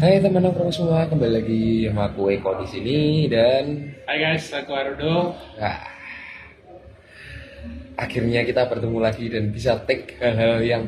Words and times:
Hai 0.00 0.16
teman 0.16 0.40
nongkrong 0.40 0.72
semua, 0.72 1.04
kembali 1.04 1.32
lagi 1.36 1.62
sama 1.84 2.08
aku 2.08 2.32
Eko 2.32 2.56
di 2.64 2.66
sini 2.72 2.98
dan 3.28 3.92
Hai 4.08 4.16
guys, 4.16 4.48
aku 4.48 4.72
Arudo. 4.72 5.36
ah, 5.60 5.78
akhirnya 8.00 8.48
kita 8.48 8.64
bertemu 8.64 8.96
lagi 8.96 9.28
dan 9.28 9.52
bisa 9.52 9.76
take 9.84 10.16
hal-hal 10.16 10.64
yang 10.64 10.84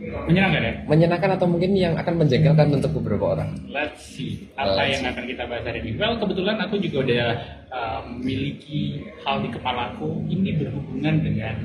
Menyenangkan 0.00 0.62
ya? 0.64 0.72
menyenangkan 0.88 1.30
atau 1.36 1.44
mungkin 1.44 1.76
yang 1.76 1.92
akan 1.92 2.24
menjengkelkan 2.24 2.72
untuk 2.72 3.00
beberapa 3.00 3.36
orang. 3.36 3.52
Let's 3.68 4.00
see 4.00 4.48
apa 4.56 4.72
Let's 4.76 4.96
yang 4.96 5.04
see. 5.04 5.12
akan 5.12 5.24
kita 5.28 5.42
bahas 5.44 5.64
hari 5.68 5.78
ini. 5.84 5.90
Well, 6.00 6.16
kebetulan 6.16 6.56
aku 6.56 6.80
juga 6.80 6.96
udah 7.04 7.24
uh, 7.68 8.00
memiliki 8.08 9.04
hal 9.24 9.44
di 9.44 9.52
kepalaku. 9.52 10.24
Ini 10.24 10.56
berhubungan 10.56 11.14
dengan 11.20 11.56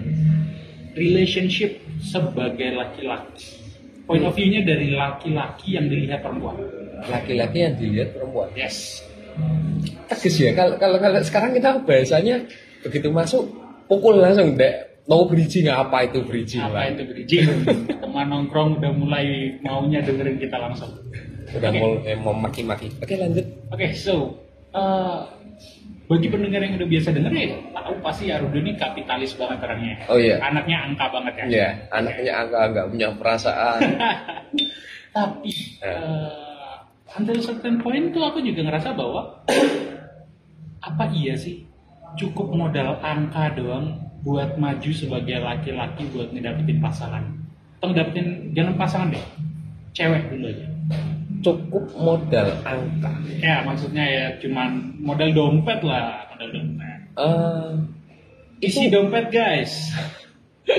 relationship 0.99 1.79
sebagai 2.03 2.75
laki-laki. 2.75 3.64
Point 4.05 4.23
of 4.25 4.33
view-nya 4.37 4.61
dari 4.61 4.93
laki-laki 4.93 5.77
yang 5.77 5.89
dilihat 5.89 6.21
perempuan. 6.21 6.55
Laki-laki 7.09 7.57
yang 7.65 7.75
dilihat 7.77 8.13
perempuan. 8.13 8.47
Yes. 8.53 9.01
Tegas 10.05 10.35
ya, 10.37 10.53
kalau 10.53 10.77
kalau 10.77 10.97
kalau 11.01 11.19
sekarang 11.25 11.51
kita 11.57 11.81
bahasanya 11.83 12.45
begitu 12.85 13.09
masuk 13.09 13.49
pukul 13.89 14.21
langsung 14.21 14.53
dek 14.53 15.03
mau 15.05 15.25
bridging 15.29 15.69
apa 15.69 16.05
itu 16.09 16.21
bridging 16.25 16.61
Apa 16.61 16.85
lah. 16.85 16.93
itu 16.93 17.03
bridging? 17.09 17.45
Teman 18.01 18.25
nongkrong 18.29 18.81
udah 18.81 18.91
mulai 18.93 19.57
maunya 19.61 20.01
dengerin 20.01 20.37
kita 20.37 20.57
langsung. 20.57 20.93
Udah 21.53 21.69
Oke. 21.69 21.77
mau 21.81 21.91
eh, 22.05 22.17
mau 22.17 22.33
maki-maki. 22.33 22.89
Oke 23.01 23.13
lanjut. 23.17 23.45
Oke, 23.69 23.93
so 23.93 24.33
uh, 24.73 25.29
bagi 26.05 26.27
pendengar 26.29 26.61
yang 26.61 26.77
udah 26.77 26.89
biasa 26.89 27.07
denger 27.17 27.31
ya, 27.33 27.57
tahu 27.73 27.93
pasti 28.05 28.29
Arudo 28.29 28.57
ini 28.61 28.77
kapitalis 28.77 29.33
banget 29.35 29.57
orangnya. 29.65 29.93
Oh 30.05 30.17
iya. 30.21 30.37
Anaknya 30.37 30.77
angka 30.85 31.05
banget 31.09 31.33
ya. 31.33 31.45
Ya, 31.49 31.69
anaknya 31.89 32.33
angka 32.45 32.59
nggak 32.73 32.87
punya 32.93 33.07
perasaan. 33.17 33.79
Tapi 35.15 35.51
Ya. 35.79 35.95
uh, 35.95 36.75
until 37.15 37.39
certain 37.39 37.79
point 37.79 38.11
tuh 38.11 38.19
aku 38.21 38.43
juga 38.43 38.67
ngerasa 38.67 38.91
bahwa 38.93 39.41
apa 40.83 41.05
iya 41.15 41.33
sih 41.39 41.63
cukup 42.19 42.51
modal 42.51 42.99
angka 42.99 43.55
doang 43.55 43.95
buat 44.21 44.57
maju 44.59 44.91
sebagai 44.91 45.39
laki-laki 45.39 46.09
buat 46.11 46.33
ngedapetin 46.33 46.81
pasangan 46.81 47.23
atau 47.79 47.93
ngedapetin 47.93 48.51
jangan 48.57 48.73
pasangan 48.75 49.13
deh 49.13 49.25
cewek 49.93 50.27
dulu 50.33 50.49
aja 50.51 50.67
Cukup 51.45 51.85
modal 51.95 52.49
angka. 52.63 53.11
ya 53.37 53.61
maksudnya 53.61 54.01
ya 54.01 54.25
cuman 54.35 54.69
modal 54.97 55.29
dompet 55.29 55.77
lah 55.79 56.25
modal 56.27 56.49
dompet 56.49 56.97
Eh, 57.15 57.69
isi 58.59 58.89
dompet 58.89 59.29
guys 59.29 59.93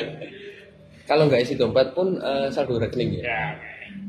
kalau 1.06 1.26
nggak 1.26 1.40
isi 1.40 1.54
dompet 1.54 1.92
pun 1.92 2.18
eh, 2.18 2.50
saldo 2.50 2.76
rekening 2.76 3.16
ya. 3.16 3.22
ya 3.22 3.42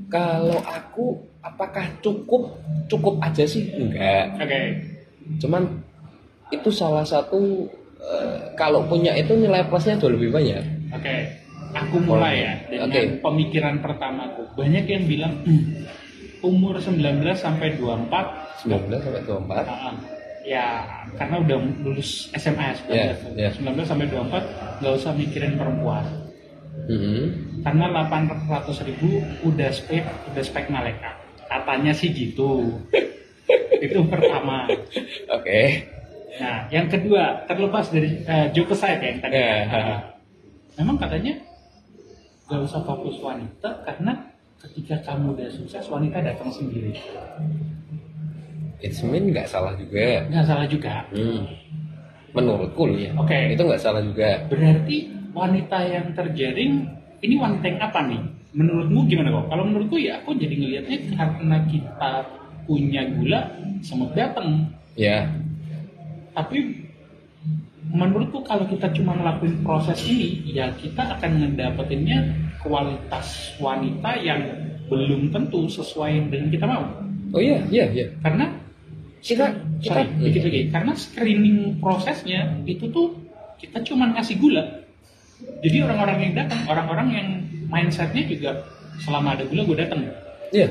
Kalau 0.08 0.58
aku 0.62 1.14
apakah 1.42 1.84
cukup 2.00 2.56
cukup 2.86 3.20
aja 3.20 3.44
sih? 3.44 3.70
Enggak. 3.70 4.34
oke 4.36 4.62
Cuman 5.38 5.64
itu 6.50 6.70
salah 6.72 7.04
satu 7.04 7.68
eh, 8.00 8.38
kalau 8.56 8.82
punya 8.84 9.14
itu 9.14 9.36
nilai 9.36 9.62
plusnya 9.64 9.94
jauh 9.96 10.10
lebih 10.10 10.32
banyak. 10.32 10.64
oke 10.90 11.16
aku 11.70 12.00
mulai 12.00 12.42
ya 12.42 12.54
dengan 12.66 12.88
Oke. 12.90 13.02
pemikiran 13.20 13.76
pertamaku 13.78 14.48
banyak 14.56 14.88
yang 14.88 15.04
bilang 15.06 15.34
"Hmm, 15.44 15.84
umur 16.40 16.78
19 16.78 16.98
sampai 17.34 17.76
24 17.76 18.66
19 18.66 19.00
sampai 19.00 19.22
24. 19.24 19.66
ah, 19.66 19.94
ya 20.42 20.68
karena 21.14 21.36
udah 21.40 21.58
lulus 21.82 22.30
SMA 22.34 22.72
19, 22.86 22.94
Ya, 22.94 23.12
ya. 23.36 23.50
19 23.52 23.84
sampai 23.84 24.08
24 24.08 24.80
nggak 24.80 24.94
usah 24.96 25.12
mikirin 25.14 25.56
perempuan 25.56 26.06
Mhm. 26.88 27.24
karena 27.62 27.86
800 28.06 28.86
ribu 28.86 29.20
udah 29.44 29.70
spek 29.70 30.06
udah 30.30 30.44
spek 30.46 30.70
malaikat 30.70 31.14
katanya 31.44 31.92
sih 31.92 32.10
gitu 32.10 32.70
itu 33.86 34.00
pertama 34.06 34.70
Oke. 35.28 35.90
Nah, 36.38 36.70
yang 36.70 36.86
kedua, 36.86 37.50
terlepas 37.50 37.90
dari 37.90 38.22
uh, 38.22 38.46
joke 38.54 38.70
aside 38.70 39.02
ya 39.02 39.08
yang 39.10 39.20
tadi. 39.20 39.34
Ya. 39.34 39.58
Uh, 39.66 39.98
memang 40.78 41.02
katanya 41.02 41.34
gak 42.46 42.62
usah 42.62 42.86
fokus 42.86 43.18
wanita 43.18 43.82
karena 43.82 44.37
ketika 44.62 44.96
kamu 45.06 45.38
udah 45.38 45.50
sukses 45.54 45.86
wanita 45.90 46.22
datang 46.22 46.50
sendiri. 46.50 46.98
It's 48.82 49.02
mean 49.02 49.34
nggak 49.34 49.50
salah 49.50 49.74
juga. 49.78 50.26
Nggak 50.30 50.46
salah 50.46 50.66
juga. 50.70 51.06
Hmm. 51.14 51.46
Menurutku 52.34 52.94
ya. 52.94 53.14
Oke. 53.18 53.58
Itu 53.58 53.66
nggak 53.66 53.82
salah 53.82 54.02
juga. 54.06 54.46
Berarti 54.50 55.10
wanita 55.34 55.78
yang 55.86 56.14
terjaring 56.14 56.74
ini 57.22 57.36
wanita 57.38 57.66
yang 57.66 57.80
apa 57.82 58.00
nih? 58.06 58.22
Menurutmu 58.54 59.00
gimana 59.10 59.34
kok? 59.34 59.46
Kalau 59.50 59.64
menurutku 59.66 59.98
ya 59.98 60.22
aku 60.22 60.38
jadi 60.38 60.54
ngelihatnya 60.54 60.98
karena 61.18 61.58
kita 61.70 62.12
punya 62.70 63.02
gula 63.18 63.42
semut 63.82 64.12
datang. 64.14 64.74
Ya. 64.98 65.30
tapi 66.34 66.90
menurutku 67.94 68.42
kalau 68.42 68.66
kita 68.66 68.90
cuma 68.98 69.14
ngelakuin 69.14 69.62
proses 69.62 70.02
ini 70.10 70.42
ya 70.58 70.74
kita 70.74 71.18
akan 71.18 71.38
ngedapetinnya 71.38 72.47
kualitas 72.68 73.56
wanita 73.58 74.12
yang 74.20 74.44
belum 74.88 75.32
tentu 75.32 75.68
sesuai 75.68 76.28
dengan 76.28 76.48
kita 76.52 76.66
mau 76.68 76.84
Oh 77.32 77.40
iya, 77.40 77.60
iya, 77.68 77.88
iya. 77.92 78.08
karena 78.24 78.48
Kita 79.20 79.52
kita 79.84 80.00
sorry, 80.00 80.24
dikit 80.24 80.42
lagi 80.48 80.62
karena 80.72 80.94
screening 80.96 81.58
prosesnya 81.80 82.48
itu 82.64 82.88
tuh 82.88 83.12
kita 83.58 83.84
cuma 83.84 84.12
ngasih 84.16 84.38
gula 84.38 84.64
jadi 85.60 85.84
orang-orang 85.84 86.18
yang 86.22 86.34
datang 86.38 86.62
orang-orang 86.66 87.08
yang 87.12 87.28
mindsetnya 87.68 88.24
juga 88.26 88.52
selama 89.00 89.36
ada 89.36 89.44
gula 89.44 89.62
gue 89.64 89.78
datang 89.78 90.00
Iya. 90.50 90.70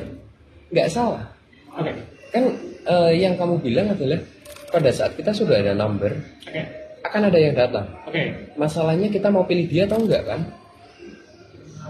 Nggak 0.72 0.88
salah. 0.88 1.24
oke 1.70 1.92
Kan 2.32 2.44
eh, 2.84 3.12
yang 3.20 3.36
kamu 3.36 3.60
bilang 3.60 3.92
adalah 3.92 4.16
pada 4.72 4.88
saat 4.90 5.12
kita 5.14 5.30
sudah 5.30 5.60
ada 5.60 5.76
number, 5.76 6.10
oke 6.48 6.62
akan 7.04 7.22
ada 7.28 7.38
yang 7.38 7.52
datang. 7.52 7.84
oke 8.02 8.22
Masalahnya 8.56 9.06
kita 9.06 9.28
mau 9.28 9.44
pilih 9.44 9.68
dia 9.68 9.84
atau 9.84 10.00
enggak 10.00 10.24
kan? 10.24 10.40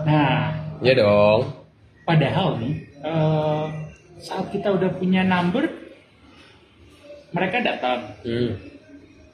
Nah 0.05 0.53
Ya 0.85 0.93
dong. 0.93 1.57
Padahal 2.05 2.61
nih, 2.61 2.75
eh, 3.01 3.67
saat 4.21 4.53
kita 4.53 4.77
udah 4.77 4.93
punya 4.93 5.25
number, 5.25 5.65
mereka 7.33 7.65
datang. 7.65 8.13
Hmm. 8.21 8.61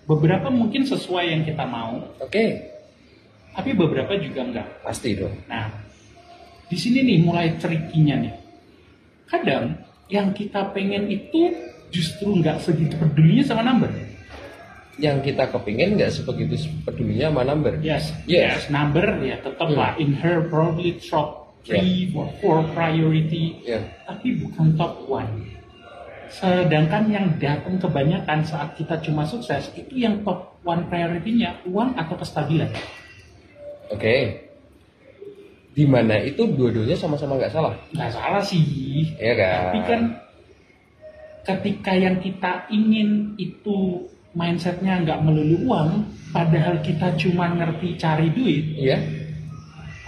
Beberapa 0.06 0.50
mungkin 0.50 0.86
sesuai 0.86 1.34
yang 1.34 1.42
kita 1.42 1.66
mau, 1.66 2.14
Oke, 2.22 2.62
tapi 3.54 3.70
beberapa 3.74 4.14
juga 4.18 4.40
enggak. 4.42 4.68
pasti 4.86 5.18
dong. 5.18 5.34
Nah, 5.50 5.70
di 6.70 6.76
sini 6.78 7.02
nih 7.06 7.18
mulai 7.22 7.54
trikinya 7.58 8.22
nih. 8.22 8.34
Kadang 9.26 9.78
yang 10.10 10.30
kita 10.34 10.70
pengen 10.70 11.10
itu 11.10 11.54
justru 11.90 12.38
nggak 12.38 12.62
segitu 12.62 12.94
pedulinya 12.98 13.44
sama 13.46 13.62
number. 13.66 13.90
Yang 15.02 15.34
kita 15.34 15.50
kepingin 15.50 15.98
nggak 15.98 16.14
sebegitu 16.14 16.54
pedulinya 16.86 17.34
sama 17.34 17.42
number. 17.42 17.74
Yes, 17.82 18.14
Yes. 18.24 18.70
number 18.70 19.02
ya 19.18 19.42
tetap 19.42 19.66
Hmm. 19.66 19.74
lah 19.74 19.92
in 19.98 20.14
her 20.14 20.46
probably 20.46 20.94
top 21.02 21.50
three 21.66 22.14
or 22.14 22.30
four 22.38 22.62
priority. 22.70 23.58
Ya. 23.66 23.82
tapi 24.06 24.38
bukan 24.38 24.78
top 24.78 25.02
one. 25.10 25.50
Sedangkan 26.30 27.10
yang 27.10 27.26
datang 27.36 27.76
kebanyakan 27.76 28.40
saat 28.46 28.78
kita 28.78 28.96
cuma 29.02 29.26
sukses 29.26 29.68
itu 29.74 30.00
yang 30.00 30.22
top 30.22 30.56
one 30.62 30.86
priority-nya 30.86 31.60
uang 31.66 31.92
atau 31.92 32.14
kestabilan. 32.16 32.70
Oke. 33.90 34.48
Di 35.72 35.84
mana 35.84 36.20
itu 36.20 36.46
dua-duanya 36.46 36.94
sama-sama 36.94 37.36
nggak 37.36 37.52
salah. 37.52 37.74
Nggak 37.90 38.12
salah 38.14 38.40
sih. 38.40 38.64
Iya 39.19 39.34
kan? 39.34 39.56
Tapi 39.66 39.80
kan 39.84 40.02
ketika 41.42 41.92
yang 41.92 42.16
kita 42.16 42.64
ingin 42.70 43.34
itu 43.36 44.06
mindsetnya 44.32 45.00
nggak 45.04 45.20
melulu 45.25 45.56
uang, 45.69 45.91
padahal 46.32 46.81
kita 46.81 47.12
cuma 47.20 47.53
ngerti 47.53 47.97
cari 48.00 48.32
duit, 48.32 48.65
Iya. 48.76 48.98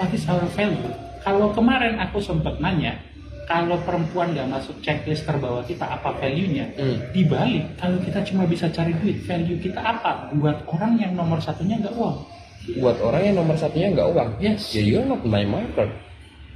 what 0.01 0.11
is 0.13 0.25
our 0.29 0.45
value? 0.57 0.93
Kalau 1.21 1.53
kemarin 1.53 1.97
aku 2.01 2.21
sempat 2.21 2.61
nanya, 2.61 2.97
kalau 3.45 3.77
perempuan 3.85 4.33
nggak 4.33 4.49
masuk 4.49 4.77
checklist 4.81 5.29
terbawah 5.29 5.65
kita 5.65 5.85
apa 5.85 6.17
value-nya? 6.17 6.69
Hmm. 6.77 6.97
Dibalik, 7.13 7.77
kalau 7.77 8.01
kita 8.01 8.25
cuma 8.25 8.49
bisa 8.49 8.69
cari 8.73 8.97
duit, 8.97 9.21
value 9.25 9.61
kita 9.61 9.81
apa? 9.81 10.33
Buat 10.37 10.65
orang 10.69 10.97
yang 11.01 11.13
nomor 11.17 11.41
satunya 11.41 11.77
nggak 11.81 11.97
uang. 11.97 12.17
Buat 12.81 12.97
orang 13.05 13.23
yang 13.29 13.37
nomor 13.45 13.57
satunya 13.61 13.93
nggak 13.93 14.09
uang. 14.09 14.29
Yes. 14.41 14.73
Ya 14.73 14.81
you're 14.81 15.05
not 15.05 15.21
my 15.25 15.45
marker. 15.45 15.93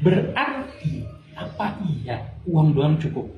Berarti, 0.00 1.04
apa 1.36 1.76
iya 1.84 2.24
uang 2.48 2.72
doang 2.72 2.96
cukup? 2.96 3.28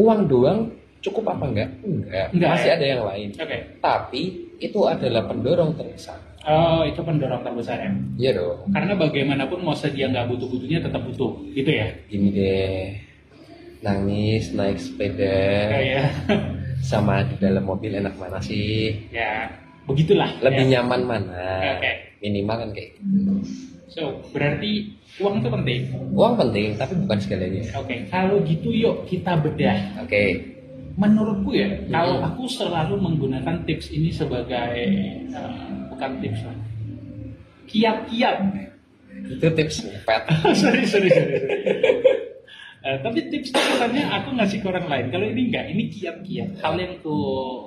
Uang 0.00 0.24
doang 0.24 0.72
cukup 1.02 1.34
apa 1.34 1.44
enggak? 1.50 1.70
Enggak. 1.82 2.26
Enggak, 2.30 2.50
Masih 2.54 2.70
ya? 2.70 2.74
ada 2.78 2.86
yang 2.86 3.02
lain. 3.04 3.28
Oke. 3.34 3.58
Tapi 3.82 4.22
itu 4.62 4.80
adalah 4.86 5.22
pendorong 5.26 5.74
terbesar. 5.74 6.18
Oh, 6.42 6.82
itu 6.86 6.98
pendorong 7.02 7.42
terbesar 7.42 7.78
ya. 7.78 7.90
Iya 8.18 8.30
dong. 8.38 8.70
Karena 8.70 8.94
bagaimanapun 8.94 9.58
mau 9.62 9.74
dia 9.74 10.06
nggak 10.10 10.26
butuh-butuhnya 10.30 10.78
tetap 10.82 11.02
butuh, 11.06 11.42
gitu 11.54 11.70
ya. 11.70 11.90
Gini 12.06 12.28
deh. 12.30 12.86
Nangis 13.82 14.54
naik 14.54 14.78
sepeda 14.78 15.34
Kayak 15.74 16.14
sama 16.90 17.26
di 17.26 17.34
dalam 17.42 17.66
mobil 17.66 17.98
enak 17.98 18.14
mana 18.14 18.38
sih? 18.38 18.94
ya 19.10 19.50
begitulah. 19.82 20.30
Lebih 20.38 20.70
ya. 20.70 20.78
nyaman 20.78 21.02
mana? 21.02 21.42
Oke. 21.78 21.90
Minimal 22.22 22.56
kan 22.62 22.70
kayak 22.70 22.90
gitu. 23.02 23.34
So, 23.90 24.02
berarti 24.30 24.94
uang 25.20 25.42
itu 25.42 25.48
penting. 25.50 25.80
Uang 26.14 26.38
penting, 26.38 26.78
tapi 26.78 26.94
bukan 27.02 27.18
segalanya. 27.18 27.60
Oke, 27.76 28.06
kalau 28.08 28.40
gitu 28.46 28.70
yuk 28.72 29.04
kita 29.04 29.36
bedah. 29.42 30.00
Oke. 30.00 30.54
Menurutku 30.92 31.50
ya, 31.52 31.68
Hmm. 31.72 31.88
kalau 31.88 32.16
aku 32.20 32.44
selalu 32.44 32.94
menggunakan 32.96 33.64
tips 33.64 33.88
ini 33.90 34.12
sebagai 34.12 34.72
eh, 35.24 35.24
bukan 35.88 36.10
tips 36.20 36.40
lah, 36.44 36.56
kiat-kiat. 37.66 38.36
Itu 39.28 39.46
tips 39.52 39.76
pet. 40.04 40.22
sorry, 40.60 40.84
sorry, 40.84 41.08
sorry. 41.08 41.32
sorry. 41.32 41.36
Eh, 42.82 42.98
tapi 42.98 43.30
tips 43.30 43.54
kesannya 43.54 44.02
aku 44.04 44.34
ngasih 44.34 44.58
ke 44.58 44.66
orang 44.66 44.90
lain. 44.90 45.06
Kalau 45.08 45.22
ini 45.24 45.42
enggak, 45.48 45.70
ini 45.70 45.86
kiat-kiat. 45.86 46.58
Hal 46.58 46.74
yang 46.74 46.98
ku, 46.98 47.14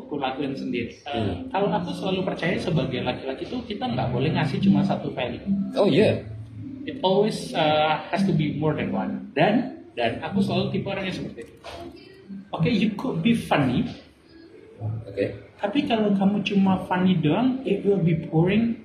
ku 0.06 0.20
lakuin 0.20 0.52
sendiri. 0.52 0.92
Eh, 0.92 1.10
Hmm. 1.10 1.48
Kalau 1.50 1.72
aku 1.72 1.96
selalu 1.96 2.28
percaya 2.28 2.60
sebagai 2.60 3.00
laki-laki 3.00 3.48
itu 3.48 3.58
kita 3.64 3.88
nggak 3.88 4.12
boleh 4.12 4.36
ngasih 4.36 4.60
cuma 4.60 4.84
satu 4.84 5.10
value. 5.16 5.40
Oh 5.74 5.88
iya. 5.88 6.20
It 6.86 7.00
always 7.02 7.56
uh, 7.56 7.98
has 8.12 8.22
to 8.28 8.36
be 8.36 8.54
more 8.54 8.76
than 8.76 8.92
one. 8.92 9.32
Dan 9.34 9.82
dan 9.96 10.20
aku 10.20 10.44
selalu 10.44 10.70
tipe 10.70 10.86
orang 10.86 11.08
yang 11.08 11.16
seperti 11.16 11.48
itu. 11.48 11.56
Oke, 12.54 12.72
you 12.72 12.96
could 12.96 13.20
be 13.20 13.36
funny, 13.36 13.84
Oke. 14.80 15.26
tapi 15.60 15.84
kalau 15.84 16.16
kamu 16.16 16.40
cuma 16.48 16.80
funny 16.88 17.20
doang, 17.20 17.60
it 17.68 17.84
will 17.84 18.00
be 18.00 18.16
boring 18.16 18.80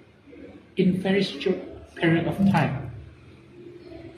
in 0.75 0.99
very 0.99 1.23
short 1.23 1.59
period 1.95 2.27
of 2.27 2.35
time. 2.51 2.91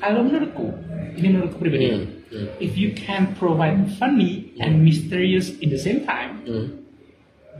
Kalau 0.01 0.25
menurutku, 0.27 0.73
ini 1.15 1.27
menurutku 1.31 1.59
pribadi. 1.61 1.89
Hmm. 2.33 2.49
if 2.65 2.81
you 2.81 2.97
can 2.97 3.37
provide 3.37 3.77
funny 4.01 4.57
and 4.57 4.81
mysterious 4.81 5.53
in 5.61 5.69
the 5.69 5.77
same 5.77 6.01
time, 6.09 6.41
Hmm. 6.49 6.81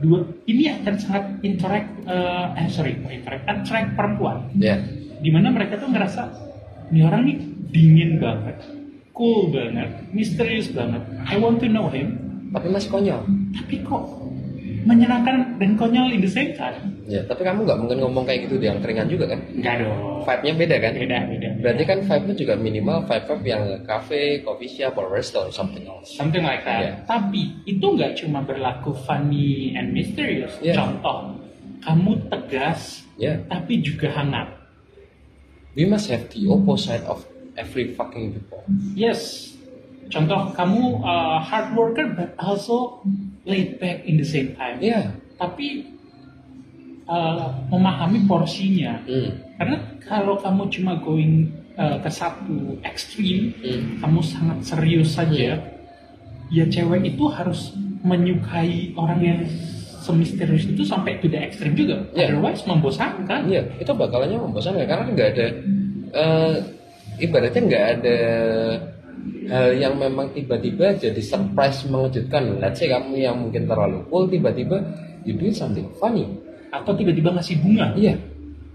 dua 0.01 0.25
ini 0.49 0.73
akan 0.81 0.97
sangat 0.97 1.23
interact, 1.45 1.93
uh, 2.09 2.57
eh 2.57 2.65
sorry, 2.73 2.97
interact, 3.05 3.45
attract 3.45 3.93
perempuan. 3.93 4.49
Ya. 4.57 4.81
Di 5.21 5.29
mana 5.29 5.53
mereka 5.53 5.77
tuh 5.77 5.93
ngerasa, 5.93 6.25
ini 6.89 7.05
orang 7.05 7.21
nih 7.29 7.37
dingin 7.69 8.11
banget, 8.17 8.57
cool 9.13 9.49
banget, 9.49 10.09
misterius 10.09 10.69
banget. 10.69 11.01
I 11.23 11.37
want 11.37 11.61
to 11.61 11.69
know 11.69 11.87
him, 11.87 12.17
Tapi 12.49 12.69
masih 12.69 12.89
konyol. 12.89 13.21
tapi 13.53 13.81
kok 13.81 14.03
menyenangkan 14.83 15.55
dan 15.57 15.71
konyol 15.73 16.11
in 16.11 16.19
the 16.19 16.27
same 16.27 16.51
time? 16.53 16.75
Ya, 17.05 17.23
tapi 17.23 17.41
kamu 17.41 17.63
nggak 17.63 17.79
mungkin 17.79 17.97
ngomong 17.99 18.23
kayak 18.23 18.47
gitu 18.47 18.59
di 18.59 18.67
yang 18.67 18.77
keringan 18.77 19.07
juga 19.07 19.31
kan? 19.31 19.39
Enggak 19.53 19.75
dong. 19.79 20.23
Vibe-nya 20.23 20.53
beda 20.55 20.75
kan? 20.77 20.91
Beda, 20.95 21.19
beda. 21.23 21.49
Berarti 21.59 21.83
kan 21.83 21.97
vibe-nya 22.03 22.35
juga 22.35 22.53
minimal 22.55 22.97
vibe-vibe 23.03 23.45
yang 23.45 23.63
cafe, 23.83 24.21
coffee 24.39 24.71
shop, 24.71 24.95
or 24.95 25.07
restaurant, 25.07 25.51
something 25.51 25.83
else. 25.83 26.13
Something 26.13 26.43
like 26.43 26.63
that. 26.63 26.79
Yeah. 26.79 26.95
Tapi 27.03 27.63
itu 27.63 27.83
nggak 27.83 28.19
cuma 28.19 28.43
berlaku 28.43 28.91
funny 29.03 29.71
and 29.73 29.91
mysterious. 29.91 30.51
Yeah. 30.59 30.75
Contoh, 30.75 31.39
kamu 31.81 32.27
tegas 32.27 33.03
Ya, 33.13 33.37
tapi 33.45 33.77
juga 33.79 34.09
hangat. 34.09 34.57
we 35.77 35.85
must 35.85 36.09
have 36.09 36.25
the 36.33 36.49
opposite 36.49 37.01
of 37.05 37.21
every 37.57 37.93
fucking 37.93 38.33
people. 38.33 38.63
Yes. 38.97 39.51
Contoh, 40.11 40.53
kamu 40.53 41.01
uh, 41.01 41.39
hard 41.41 41.73
worker 41.73 42.05
but 42.13 42.37
also 42.37 43.01
laid 43.47 43.79
back 43.81 44.05
in 44.05 44.19
the 44.19 44.27
same 44.27 44.53
time. 44.53 44.77
Ya. 44.77 45.09
Tapi 45.39 45.89
uh, 47.09 47.49
memahami 47.71 48.27
porsinya. 48.29 49.01
Hmm. 49.07 49.31
Karena 49.57 49.77
kalau 50.03 50.37
kamu 50.37 50.69
cuma 50.69 50.99
going 51.01 51.49
uh, 51.79 51.97
ke 52.03 52.09
satu 52.11 52.77
ekstrim, 52.83 53.55
Hmm. 53.63 54.03
kamu 54.03 54.19
sangat 54.21 54.57
serius 54.65 55.15
saja, 55.15 55.57
ya 56.51 56.65
cewek 56.67 57.15
itu 57.15 57.23
harus 57.31 57.73
menyukai 58.03 58.91
orang 58.99 59.19
yang 59.23 59.39
semisterius 60.03 60.67
itu 60.67 60.83
sampai 60.83 61.15
to 61.23 61.31
the 61.31 61.39
ekstrim 61.39 61.71
juga. 61.73 62.03
Iya. 62.11 62.35
Otherwise 62.35 62.67
membosankan. 62.67 63.47
Iya, 63.47 63.63
itu 63.79 63.91
bakalannya 63.95 64.35
membosankan 64.35 64.83
karena 64.83 65.05
nggak 65.15 65.29
ada 65.31 65.47
eh, 66.13 66.55
ibaratnya 67.19 67.61
nggak 67.65 67.85
ada 67.99 68.17
hal 69.47 69.69
yang 69.75 69.95
memang 69.99 70.31
tiba-tiba 70.31 70.95
jadi 70.97 71.21
surprise 71.21 71.83
mengejutkan. 71.87 72.59
Let's 72.59 72.79
say 72.79 72.89
kamu 72.89 73.19
yang 73.19 73.37
mungkin 73.39 73.67
terlalu 73.67 74.03
cool 74.07 74.25
tiba-tiba 74.27 74.79
you 75.27 75.35
do 75.35 75.51
something 75.51 75.87
funny. 75.99 76.27
Atau 76.73 76.97
tiba-tiba 76.97 77.29
ngasih 77.37 77.61
bunga. 77.61 77.93
Iya, 77.93 78.17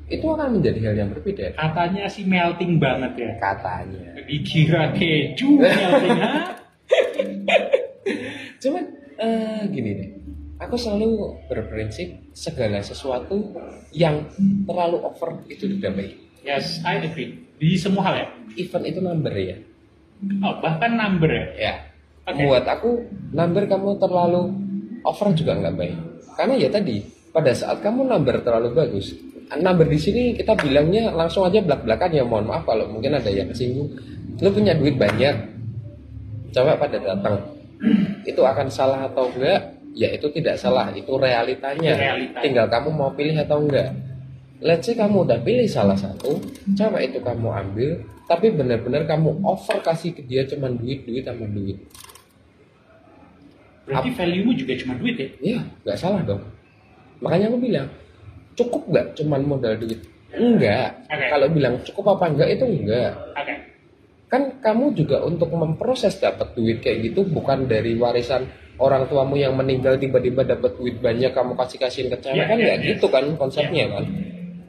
itu 0.08 0.25
akan 0.25 0.61
menjadi 0.61 0.79
hal 0.88 0.94
yang 1.05 1.11
berbeda. 1.11 1.58
Katanya 1.58 2.06
sih 2.06 2.25
melting 2.25 2.79
banget 2.79 3.12
ya. 3.19 3.31
Katanya. 3.43 4.23
Dikira 4.23 4.94
keju 4.94 5.58
melting. 5.58 6.19
Cuman 8.62 8.85
eh, 9.19 9.62
gini 9.69 9.90
deh, 9.99 10.11
aku 10.62 10.79
selalu 10.79 11.43
berprinsip 11.50 12.32
segala 12.32 12.81
sesuatu 12.81 13.52
yang 13.90 14.31
terlalu 14.64 15.02
over 15.02 15.43
itu 15.50 15.67
tidak 15.79 15.93
baik. 15.99 16.14
Yes, 16.46 16.81
I 16.87 17.02
agree. 17.02 17.47
Di 17.58 17.75
semua 17.75 18.10
hal 18.10 18.14
ya. 18.22 18.26
Event 18.58 18.84
itu 18.87 19.00
number 19.02 19.34
ya. 19.34 19.56
Oh, 20.43 20.55
bahkan 20.58 20.94
number 20.94 21.31
ya. 21.31 21.46
Ya. 21.58 21.75
Oke. 22.26 22.44
Buat 22.44 22.64
aku 22.66 22.90
number 23.32 23.66
kamu 23.66 23.99
terlalu 24.02 24.43
over 25.06 25.28
juga 25.34 25.52
nggak 25.58 25.75
baik. 25.75 25.96
Karena 26.38 26.55
ya 26.55 26.69
tadi 26.70 27.02
pada 27.34 27.52
saat 27.55 27.82
kamu 27.82 28.06
number 28.06 28.38
terlalu 28.43 28.75
bagus, 28.75 29.14
number 29.56 29.87
di 29.88 29.99
sini 29.99 30.22
kita 30.37 30.58
bilangnya 30.58 31.08
langsung 31.14 31.46
aja 31.46 31.62
belak-belakan 31.62 32.10
ya 32.12 32.25
mohon 32.26 32.46
maaf 32.50 32.69
kalau 32.69 32.84
mungkin 32.90 33.16
ada 33.16 33.31
yang 33.31 33.49
kesinggung. 33.49 33.90
Lu 34.38 34.54
punya 34.54 34.76
duit 34.78 34.94
banyak, 34.94 35.34
coba 36.54 36.78
pada 36.78 36.94
datang, 37.02 37.43
itu 38.22 38.38
akan 38.38 38.70
salah 38.70 39.11
atau 39.11 39.26
enggak? 39.34 39.75
Ya 39.99 40.14
itu 40.14 40.31
tidak 40.31 40.62
salah, 40.62 40.94
itu 40.94 41.11
realitanya. 41.19 41.90
Itu 41.96 42.02
realita. 42.06 42.38
Tinggal 42.38 42.66
kamu 42.70 42.88
mau 42.94 43.11
pilih 43.11 43.34
atau 43.34 43.58
enggak. 43.58 43.90
Let's 44.58 44.90
say 44.90 44.99
kamu 44.99 45.22
udah 45.22 45.38
pilih 45.46 45.70
salah 45.70 45.94
satu, 45.94 46.34
coba 46.75 46.99
itu 46.99 47.22
kamu 47.22 47.46
ambil, 47.46 47.90
tapi 48.26 48.50
benar-benar 48.50 49.06
kamu 49.06 49.38
over 49.46 49.78
kasih 49.87 50.10
ke 50.10 50.26
dia 50.26 50.43
cuman 50.50 50.75
duit, 50.75 51.06
duit 51.06 51.22
sama 51.22 51.46
duit. 51.46 51.78
Berarti 53.87 54.10
value-mu 54.12 54.52
juga 54.58 54.75
cuma 54.82 54.94
duit 54.99 55.16
ya? 55.16 55.28
Iya, 55.40 55.60
nggak 55.87 55.99
salah 55.99 56.20
dong. 56.26 56.43
Makanya 57.22 57.55
aku 57.55 57.58
bilang, 57.62 57.87
cukup 58.58 58.82
nggak 58.90 59.06
cuman 59.14 59.40
modal 59.46 59.75
duit? 59.78 60.02
Enggak. 60.34 61.06
Oke. 61.08 61.26
Kalau 61.31 61.46
bilang 61.49 61.75
cukup 61.87 62.04
apa 62.19 62.25
enggak 62.28 62.49
itu 62.52 62.64
enggak. 62.69 63.12
Oke. 63.32 63.54
Kan 64.28 64.43
kamu 64.61 64.93
juga 64.93 65.25
untuk 65.25 65.49
memproses 65.56 66.20
dapat 66.20 66.52
duit 66.52 66.84
kayak 66.84 67.14
gitu 67.14 67.25
bukan 67.25 67.64
dari 67.64 67.96
warisan 67.96 68.44
orang 68.76 69.08
tuamu 69.08 69.40
yang 69.40 69.56
meninggal 69.56 69.96
tiba-tiba 69.96 70.44
dapat 70.44 70.76
duit 70.76 71.00
banyak 71.00 71.32
kamu 71.32 71.56
kasih 71.56 71.78
kasihin 71.81 72.08
ke 72.12 72.19
cewek 72.20 72.44
Iya, 72.44 72.44
kan 72.44 72.56
iya, 72.61 72.64
nggak 72.69 72.78
iya. 72.78 72.88
gitu 72.93 73.06
kan 73.08 73.25
konsepnya 73.40 73.84
kan. 73.88 74.04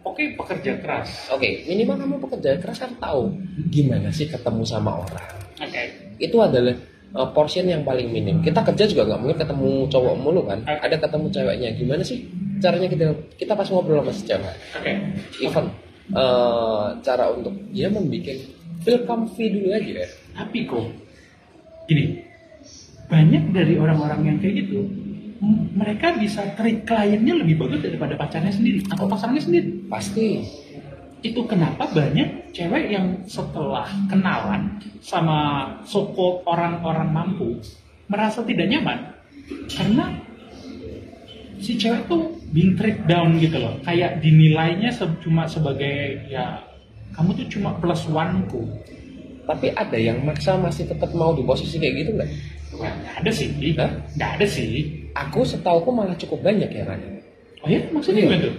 Oke, 0.09 0.33
pekerja 0.33 0.81
keras. 0.81 1.29
Oke, 1.29 1.69
minimal 1.69 1.95
kamu 2.01 2.15
pekerja 2.25 2.57
keras 2.57 2.81
kan 2.81 2.91
tahu 2.97 3.29
gimana 3.69 4.09
sih 4.09 4.25
ketemu 4.25 4.65
sama 4.65 5.05
orang. 5.05 5.29
Oke. 5.61 5.81
Itu 6.17 6.41
adalah 6.41 6.73
uh, 7.13 7.29
portion 7.29 7.69
yang 7.69 7.85
paling 7.85 8.09
minim. 8.09 8.41
Kita 8.41 8.65
kerja 8.65 8.89
juga 8.89 9.05
nggak 9.05 9.19
mungkin 9.21 9.37
ketemu 9.37 9.69
cowok 9.87 10.15
mulu 10.17 10.41
kan. 10.49 10.65
Oke. 10.65 10.81
Ada 10.89 10.97
ketemu 10.97 11.25
ceweknya. 11.29 11.69
Gimana 11.77 12.01
sih 12.01 12.25
caranya 12.57 12.89
kita 12.89 13.05
kita 13.37 13.53
pas 13.53 13.69
ngobrol 13.69 14.01
sama 14.01 14.11
si 14.11 14.23
cewek? 14.25 14.55
Oke. 14.81 14.91
Even 15.45 15.65
uh, 16.17 16.97
cara 17.05 17.25
untuk 17.29 17.53
dia 17.69 17.87
membuat 17.87 18.41
feel 18.81 18.99
comfy 19.05 19.45
dulu 19.53 19.69
aja. 19.77 20.09
Tapi 20.33 20.57
kok 20.65 20.85
gini, 21.85 22.21
banyak 23.09 23.43
dari 23.51 23.73
orang-orang 23.81 24.21
yang 24.25 24.37
kayak 24.37 24.65
gitu, 24.65 24.85
mereka 25.73 26.19
bisa 26.19 26.43
treat 26.59 26.83
kliennya 26.83 27.39
lebih 27.39 27.55
bagus 27.63 27.79
daripada 27.83 28.19
pacarnya 28.19 28.51
sendiri 28.51 28.83
atau 28.91 29.07
pasangannya 29.07 29.43
sendiri. 29.43 29.69
Pasti. 29.87 30.43
Itu 31.19 31.43
kenapa 31.47 31.91
banyak 31.91 32.55
cewek 32.55 32.95
yang 32.95 33.27
setelah 33.27 33.87
kenalan 34.07 34.79
sama 35.03 35.67
soko 35.83 36.43
orang-orang 36.47 37.11
mampu 37.11 37.59
merasa 38.09 38.41
tidak 38.41 38.67
nyaman 38.71 39.13
karena 39.69 40.15
si 41.59 41.75
cewek 41.75 42.07
tuh 42.07 42.39
being 42.55 42.73
treat 42.79 43.03
down 43.05 43.37
gitu 43.37 43.59
loh 43.59 43.75
kayak 43.83 44.23
dinilainya 44.23 44.89
se- 44.89 45.19
cuma 45.21 45.45
sebagai 45.45 46.25
ya 46.31 46.63
kamu 47.13 47.35
tuh 47.35 47.47
cuma 47.51 47.75
plus 47.77 48.07
one 48.09 48.47
ku 48.47 48.63
Tapi 49.49 49.73
ada 49.73 49.97
yang 49.97 50.21
maksa 50.21 50.53
masih 50.55 50.85
tetap 50.85 51.09
mau 51.11 51.33
di 51.33 51.41
posisi 51.41 51.81
kayak 51.81 51.93
gitu 51.97 52.11
nggak? 52.13 52.29
Nggak 52.69 52.93
ada 53.17 53.31
sih 53.33 53.49
nggak 53.49 54.31
ada 54.37 54.45
sih 54.45 54.69
Aku 55.17 55.41
setauku 55.41 55.89
malah 55.89 56.13
cukup 56.13 56.45
banyak 56.45 56.69
ya 56.69 56.85
kan. 56.85 57.01
oh 57.59 57.67
ya 57.67 57.81
maksudnya 57.89 58.21
Iya. 58.21 58.29
gimana 58.29 58.45
tuh 58.45 58.55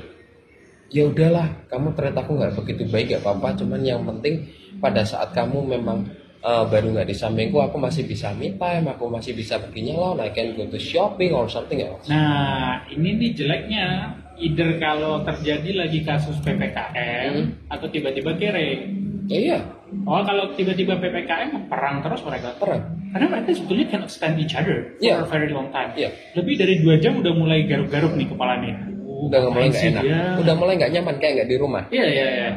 Ya 0.90 1.06
udahlah, 1.06 1.46
kamu 1.70 1.94
ternyata 1.94 2.18
aku 2.20 2.32
nggak 2.34 2.52
begitu 2.58 2.82
baik 2.84 3.08
ya 3.08 3.22
papa. 3.22 3.54
Cuman 3.54 3.78
yang 3.78 4.02
penting 4.02 4.42
pada 4.76 5.06
saat 5.06 5.30
kamu 5.30 5.62
memang 5.70 6.02
uh, 6.42 6.66
baru 6.66 6.90
nggak 6.90 7.06
di 7.06 7.14
sampingku, 7.14 7.62
aku 7.62 7.78
masih 7.78 8.02
bisa 8.02 8.34
me 8.34 8.50
time, 8.52 8.90
aku 8.90 9.06
masih 9.06 9.30
bisa 9.32 9.54
pergi 9.56 9.86
nyalon, 9.86 10.18
I 10.18 10.34
can 10.34 10.50
go 10.52 10.66
to 10.66 10.82
shopping 10.82 11.30
or 11.30 11.46
something 11.46 11.78
else. 11.78 12.10
Nah, 12.10 12.82
ini 12.90 13.14
nih 13.16 13.30
jeleknya. 13.32 13.86
Either 14.34 14.82
kalau 14.82 15.22
terjadi 15.22 15.70
lagi 15.78 16.02
kasus 16.02 16.42
PPKM 16.42 17.30
Hmm. 17.30 17.46
atau 17.70 17.86
tiba-tiba 17.86 18.34
kere. 18.34 18.90
Ya 19.26 19.38
iya, 19.38 19.58
Oh, 20.06 20.22
kalau 20.22 20.54
tiba-tiba 20.54 20.94
PPKM 20.96 21.66
perang 21.66 21.98
terus 21.98 22.22
mereka. 22.22 22.54
perang. 22.56 22.78
Karena 23.10 23.26
mereka 23.28 23.50
sebetulnya 23.50 23.86
cannot 23.90 24.06
stand 24.08 24.38
each 24.38 24.54
other 24.54 24.94
for 24.94 25.02
Iya. 25.02 25.14
a 25.18 25.26
very 25.26 25.50
long 25.50 25.66
time. 25.68 25.90
Iya. 25.92 26.14
Lebih 26.32 26.54
dari 26.56 26.74
dua 26.78 26.94
jam 26.96 27.18
udah 27.18 27.32
mulai 27.32 27.66
garuk-garuk 27.66 28.14
nih 28.14 28.26
kepalanya. 28.26 28.74
Uh, 29.02 29.26
Udah 29.26 29.40
mulai 29.44 29.66
nggak 29.68 29.84
enak, 29.90 30.02
dia? 30.02 30.20
udah 30.38 30.54
mulai 30.54 30.74
nggak 30.78 30.92
nyaman 30.94 31.14
kayak 31.18 31.32
nggak 31.36 31.48
di 31.48 31.56
rumah. 31.58 31.82
Iya, 31.90 32.06
iya, 32.06 32.26
iya. 32.30 32.50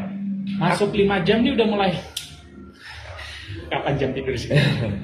masuk 0.53 0.91
5 0.91 1.23
jam 1.23 1.39
nih 1.39 1.51
udah 1.51 1.65
mulai 1.65 1.91
kapan 3.65 3.93
jam 3.95 4.09
tidur 4.11 4.35
sih 4.35 4.51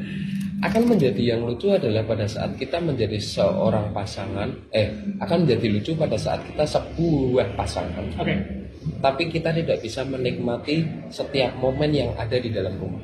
akan 0.67 0.81
menjadi 0.85 1.23
yang 1.33 1.41
lucu 1.41 1.71
adalah 1.71 2.03
pada 2.03 2.27
saat 2.27 2.53
kita 2.53 2.77
menjadi 2.77 3.15
seorang 3.17 3.89
pasangan 3.89 4.51
eh 4.69 4.91
akan 5.17 5.47
menjadi 5.47 5.67
lucu 5.71 5.91
pada 5.95 6.19
saat 6.19 6.43
kita 6.43 6.67
sebuah 6.67 7.55
pasangan 7.55 8.03
oke 8.19 8.35
tapi 8.99 9.27
kita 9.27 9.51
tidak 9.51 9.83
bisa 9.83 10.07
menikmati 10.07 10.87
setiap 11.11 11.55
momen 11.59 11.91
yang 11.91 12.11
ada 12.15 12.35
di 12.39 12.51
dalam 12.51 12.79
rumah. 12.79 13.03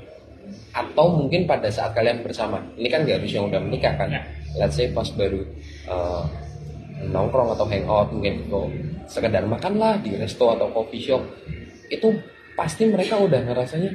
Atau 0.75 1.23
mungkin 1.23 1.47
pada 1.47 1.71
saat 1.71 1.95
kalian 1.95 2.23
bersama. 2.23 2.59
Ini 2.75 2.87
kan 2.91 3.03
nggak 3.03 3.23
harus 3.23 3.31
yang 3.31 3.47
udah 3.47 3.59
menikah 3.63 3.95
kan? 3.95 4.11
Ya. 4.11 4.23
let's 4.55 4.79
say 4.79 4.87
pas 4.87 5.07
baru 5.19 5.43
eh, 5.91 6.23
nongkrong 7.11 7.59
atau 7.59 7.67
hangout 7.67 8.07
mungkin 8.15 8.47
atau 8.47 8.71
sekedar 9.03 9.43
makan 9.43 9.75
lah 9.75 9.99
di 9.99 10.15
resto 10.15 10.47
atau 10.55 10.71
coffee 10.71 11.03
shop 11.03 11.19
itu 11.91 12.15
pasti 12.55 12.87
mereka 12.87 13.19
udah 13.19 13.43
ngerasanya 13.51 13.91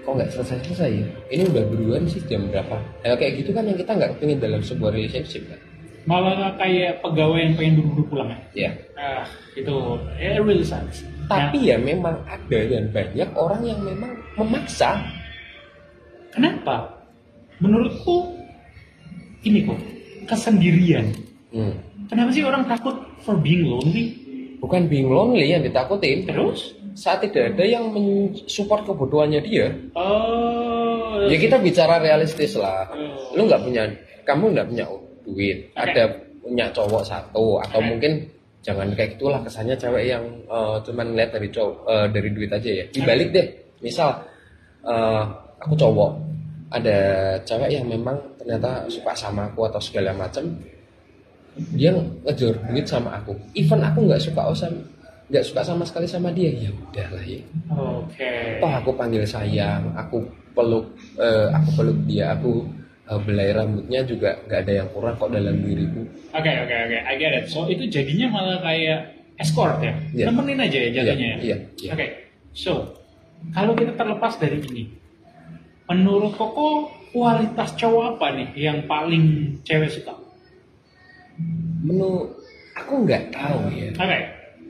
kok 0.00 0.12
nggak 0.16 0.32
selesai 0.32 0.64
selesai 0.64 0.90
ya? 0.96 1.06
Ini 1.28 1.42
udah 1.52 1.64
beruan 1.68 2.08
sih 2.08 2.24
jam 2.24 2.48
berapa? 2.48 2.80
Nah, 3.04 3.20
kayak 3.20 3.44
gitu 3.44 3.52
kan 3.52 3.68
yang 3.68 3.76
kita 3.76 3.92
nggak 3.92 4.16
pengen 4.16 4.40
dalam 4.40 4.64
sebuah 4.64 4.96
relationship 4.96 5.44
kan 5.44 5.60
malah 6.04 6.54
kayak 6.56 6.98
pegawai 6.98 7.38
yang 7.38 7.54
pengen 7.54 7.72
buru-buru 7.78 8.04
pulang 8.10 8.28
ya 8.32 8.38
ya 8.54 8.70
ah 8.98 9.24
itu 9.54 9.74
it 10.18 10.40
really 10.42 10.66
sucks 10.66 11.06
tapi 11.30 11.70
ya 11.70 11.78
memang 11.78 12.18
ada 12.26 12.58
dan 12.66 12.90
banyak 12.90 13.28
orang 13.34 13.62
yang 13.62 13.80
memang 13.80 14.12
memaksa 14.34 14.98
Kenapa? 16.32 16.88
Menurutku 17.60 18.32
ini 19.44 19.68
kok 19.68 19.76
kesendirian. 20.24 21.12
Hmm. 21.52 21.76
Kenapa 22.08 22.32
sih 22.32 22.40
orang 22.40 22.64
takut 22.64 22.96
for 23.20 23.36
being 23.36 23.68
lonely? 23.68 24.16
bukan 24.56 24.86
being 24.86 25.10
lonely 25.10 25.50
yang 25.50 25.60
ditakutin 25.60 26.22
Terus? 26.22 26.78
saat 26.94 27.18
tidak 27.20 27.52
ada 27.52 27.66
yang 27.66 27.90
mensupport 27.90 28.86
kebutuhannya 28.86 29.42
dia 29.42 29.74
Oh, 29.92 31.18
ya 31.26 31.34
kita 31.34 31.58
bicara 31.58 31.98
realistis 31.98 32.54
lah 32.54 32.86
Oh. 32.94 33.34
lu 33.34 33.50
nggak 33.50 33.58
punya 33.58 33.90
kamu 34.22 34.54
nggak 34.54 34.68
punya 34.70 34.84
duit. 35.26 35.70
Ada 35.74 36.10
punya 36.42 36.66
cowok 36.74 37.02
satu 37.06 37.62
atau 37.62 37.80
mungkin 37.80 38.22
jangan 38.62 38.90
kayak 38.94 39.18
gitulah 39.18 39.42
kesannya 39.42 39.74
cewek 39.78 40.04
yang 40.10 40.24
eh, 40.46 40.76
cuman 40.82 41.14
lihat 41.14 41.30
dari 41.34 41.48
cowok 41.50 41.74
eh, 41.86 42.06
dari 42.10 42.28
duit 42.30 42.50
aja 42.50 42.70
ya. 42.70 42.84
Dibalik 42.90 43.28
deh 43.34 43.46
misal 43.82 44.10
eh, 44.86 45.22
aku 45.62 45.74
cowok 45.78 46.10
ada 46.72 46.98
cewek 47.44 47.70
yang 47.70 47.86
memang 47.86 48.16
ternyata 48.40 48.88
suka 48.88 49.12
sama 49.12 49.46
aku 49.46 49.68
atau 49.68 49.78
segala 49.78 50.10
macam 50.16 50.42
dia 51.76 51.92
ngejar 51.92 52.56
duit 52.72 52.86
sama 52.88 53.20
aku. 53.20 53.36
Even 53.52 53.84
aku 53.84 54.08
nggak 54.08 54.22
suka 54.22 54.50
sama 54.56 54.80
nggak 55.32 55.44
suka 55.48 55.60
sama 55.64 55.84
sekali 55.88 56.04
sama 56.04 56.28
dia 56.28 56.52
ya 56.52 56.68
udahlah 56.68 57.24
ya. 57.24 57.40
Oke. 57.72 58.60
toh 58.60 58.68
aku 58.68 58.90
panggil 58.92 59.24
sayang 59.24 59.88
aku 59.96 60.20
peluk 60.52 60.84
eh, 61.16 61.48
aku 61.48 61.68
peluk 61.80 61.98
dia 62.04 62.36
aku 62.36 62.60
eh, 63.08 63.20
belai 63.22 63.50
rambutnya 63.54 64.00
juga 64.06 64.38
nggak 64.46 64.60
ada 64.66 64.72
yang 64.84 64.88
kurang 64.94 65.14
kok 65.18 65.30
dalam 65.32 65.56
diriku 65.62 66.02
Oke, 66.32 66.48
oke, 66.48 66.74
oke. 66.88 66.98
I 67.04 67.14
get 67.20 67.32
it. 67.36 67.44
So 67.52 67.68
itu 67.68 67.84
jadinya 67.92 68.32
malah 68.32 68.58
kayak 68.64 69.00
escort 69.36 69.84
ya? 69.84 69.92
Iya. 70.16 70.32
Nemenin 70.32 70.64
aja 70.64 70.78
ya 70.80 70.90
jatuhnya 70.96 71.28
ya? 71.28 71.36
iya 71.44 71.56
iya 71.82 71.90
Oke. 71.92 72.06
So, 72.52 72.72
kalau 73.52 73.72
kita 73.72 73.96
terlepas 73.96 74.36
dari 74.36 74.60
ini, 74.60 74.84
menurut 75.88 76.36
Koko 76.36 76.88
kualitas 77.12 77.72
cowok 77.76 78.16
apa 78.16 78.26
nih 78.36 78.48
yang 78.56 78.84
paling 78.88 79.56
cewek 79.64 79.88
suka? 79.88 80.16
menu 81.82 82.30
aku 82.78 82.92
nggak 83.04 83.34
tahu 83.34 83.58
ya 83.74 83.90
Oke. 83.98 84.18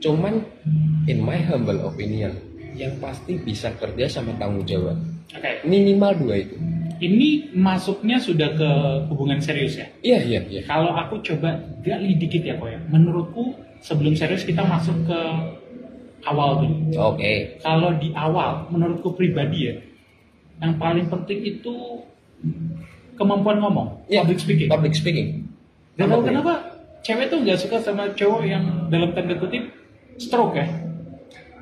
cuman 0.01 0.41
in 1.05 1.21
my 1.21 1.37
humble 1.45 1.77
opinion 1.85 2.33
yang 2.73 2.97
pasti 2.97 3.37
bisa 3.37 3.69
kerja 3.77 4.09
sama 4.09 4.33
tanggung 4.41 4.65
jawab 4.65 4.97
Oke. 5.29 5.61
minimal 5.63 6.11
dua 6.17 6.35
itu 6.41 6.57
Ini 6.95 7.29
masuknya 7.53 8.17
sudah 8.17 8.49
ke 8.51 8.69
hubungan 9.07 9.37
serius 9.37 9.75
ya? 9.75 9.87
iya 10.01 10.19
iya 10.19 10.39
iya 10.43 10.61
Kalau 10.63 10.91
aku 10.91 11.19
coba 11.19 11.55
gali 11.79 12.15
dikit 12.15 12.41
ya 12.41 12.55
kok 12.55 12.67
ya. 12.67 12.79
Menurutku 12.85 13.53
sebelum 13.79 14.13
serius 14.13 14.41
kita 14.41 14.61
masuk 14.61 15.03
ke 15.03 15.19
awal 16.23 16.61
dulu. 16.61 16.75
oke 16.95 17.33
Kalau 17.59 17.95
di 17.95 18.11
awal, 18.11 18.69
menurutku 18.69 19.11
pribadi 19.11 19.67
ya, 19.67 19.75
yang 20.59 20.77
paling 20.77 21.07
penting 21.07 21.39
itu 21.41 21.73
kemampuan 23.13 23.59
ngomong, 23.59 24.03
Iya, 24.05 24.23
public 24.23 24.39
speaking. 24.39 24.67
public 24.67 24.93
speaking 24.93 25.27
Dan 25.93 26.09
tahu 26.09 26.25
kenapa 26.25 26.53
cewek 27.01 27.27
tuh 27.27 27.43
nggak 27.43 27.59
suka 27.59 27.77
sama 27.77 28.09
cowok 28.09 28.41
yang 28.43 28.63
dalam 28.87 29.11
tanda 29.11 29.35
kutip 29.35 29.69
stroke 30.15 30.55
ya? 30.55 30.65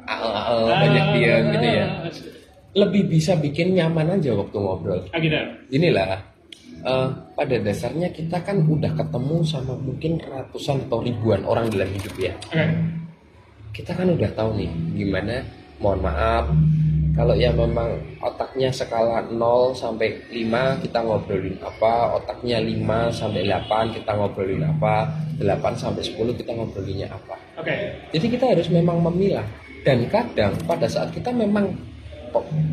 Ah, 0.02 0.18
ah, 0.18 0.44
ah, 0.46 0.80
banyak 0.80 1.06
dia 1.16 1.34
gitu 1.48 1.68
ya 1.68 1.86
Ah, 2.02 2.10
lebih 2.74 3.08
bisa 3.08 3.36
bikin 3.36 3.76
nyaman 3.76 4.16
aja 4.16 4.32
waktu 4.32 4.56
ngobrol 4.56 5.02
Ah, 5.12 5.20
gitu. 5.20 5.36
inilah 5.70 6.24
eh, 6.82 7.08
pada 7.36 7.56
dasarnya 7.58 8.10
kita 8.10 8.40
kan 8.40 8.64
udah 8.64 8.92
ketemu 8.92 9.38
sama 9.44 9.76
mungkin 9.76 10.18
ratusan 10.18 10.88
atau 10.88 11.00
ribuan 11.00 11.44
orang 11.44 11.68
dalam 11.68 11.88
hidup 11.88 12.16
ya 12.16 12.34
Oke. 12.48 12.64
kita 13.74 13.92
kan 13.92 14.08
udah 14.08 14.30
tahu 14.32 14.56
nih 14.56 14.72
gimana 14.96 15.44
mohon 15.78 16.00
maaf 16.00 16.48
kalau 17.12 17.36
yang 17.36 17.54
memang 17.54 17.92
otaknya 18.20 18.72
skala 18.72 19.20
0 19.28 19.36
sampai 19.74 20.16
5 20.32 20.48
kita 20.80 21.04
ngobrolin 21.04 21.60
apa 21.60 22.16
otaknya 22.16 22.64
5 22.64 22.88
sampai 23.12 23.44
8 23.44 23.68
kita 23.92 24.12
ngobrolin 24.16 24.64
apa 24.64 25.12
8 25.36 25.44
sampai 25.76 26.00
10 26.00 26.40
kita 26.40 26.52
ngobrolinnya 26.52 27.12
apa 27.12 27.36
Oke. 27.60 27.76
jadi 28.10 28.26
kita 28.32 28.46
harus 28.48 28.72
memang 28.72 29.04
memilah 29.04 29.44
dan 29.84 30.08
kadang 30.08 30.56
pada 30.64 30.88
saat 30.88 31.12
kita 31.12 31.30
memang 31.30 31.74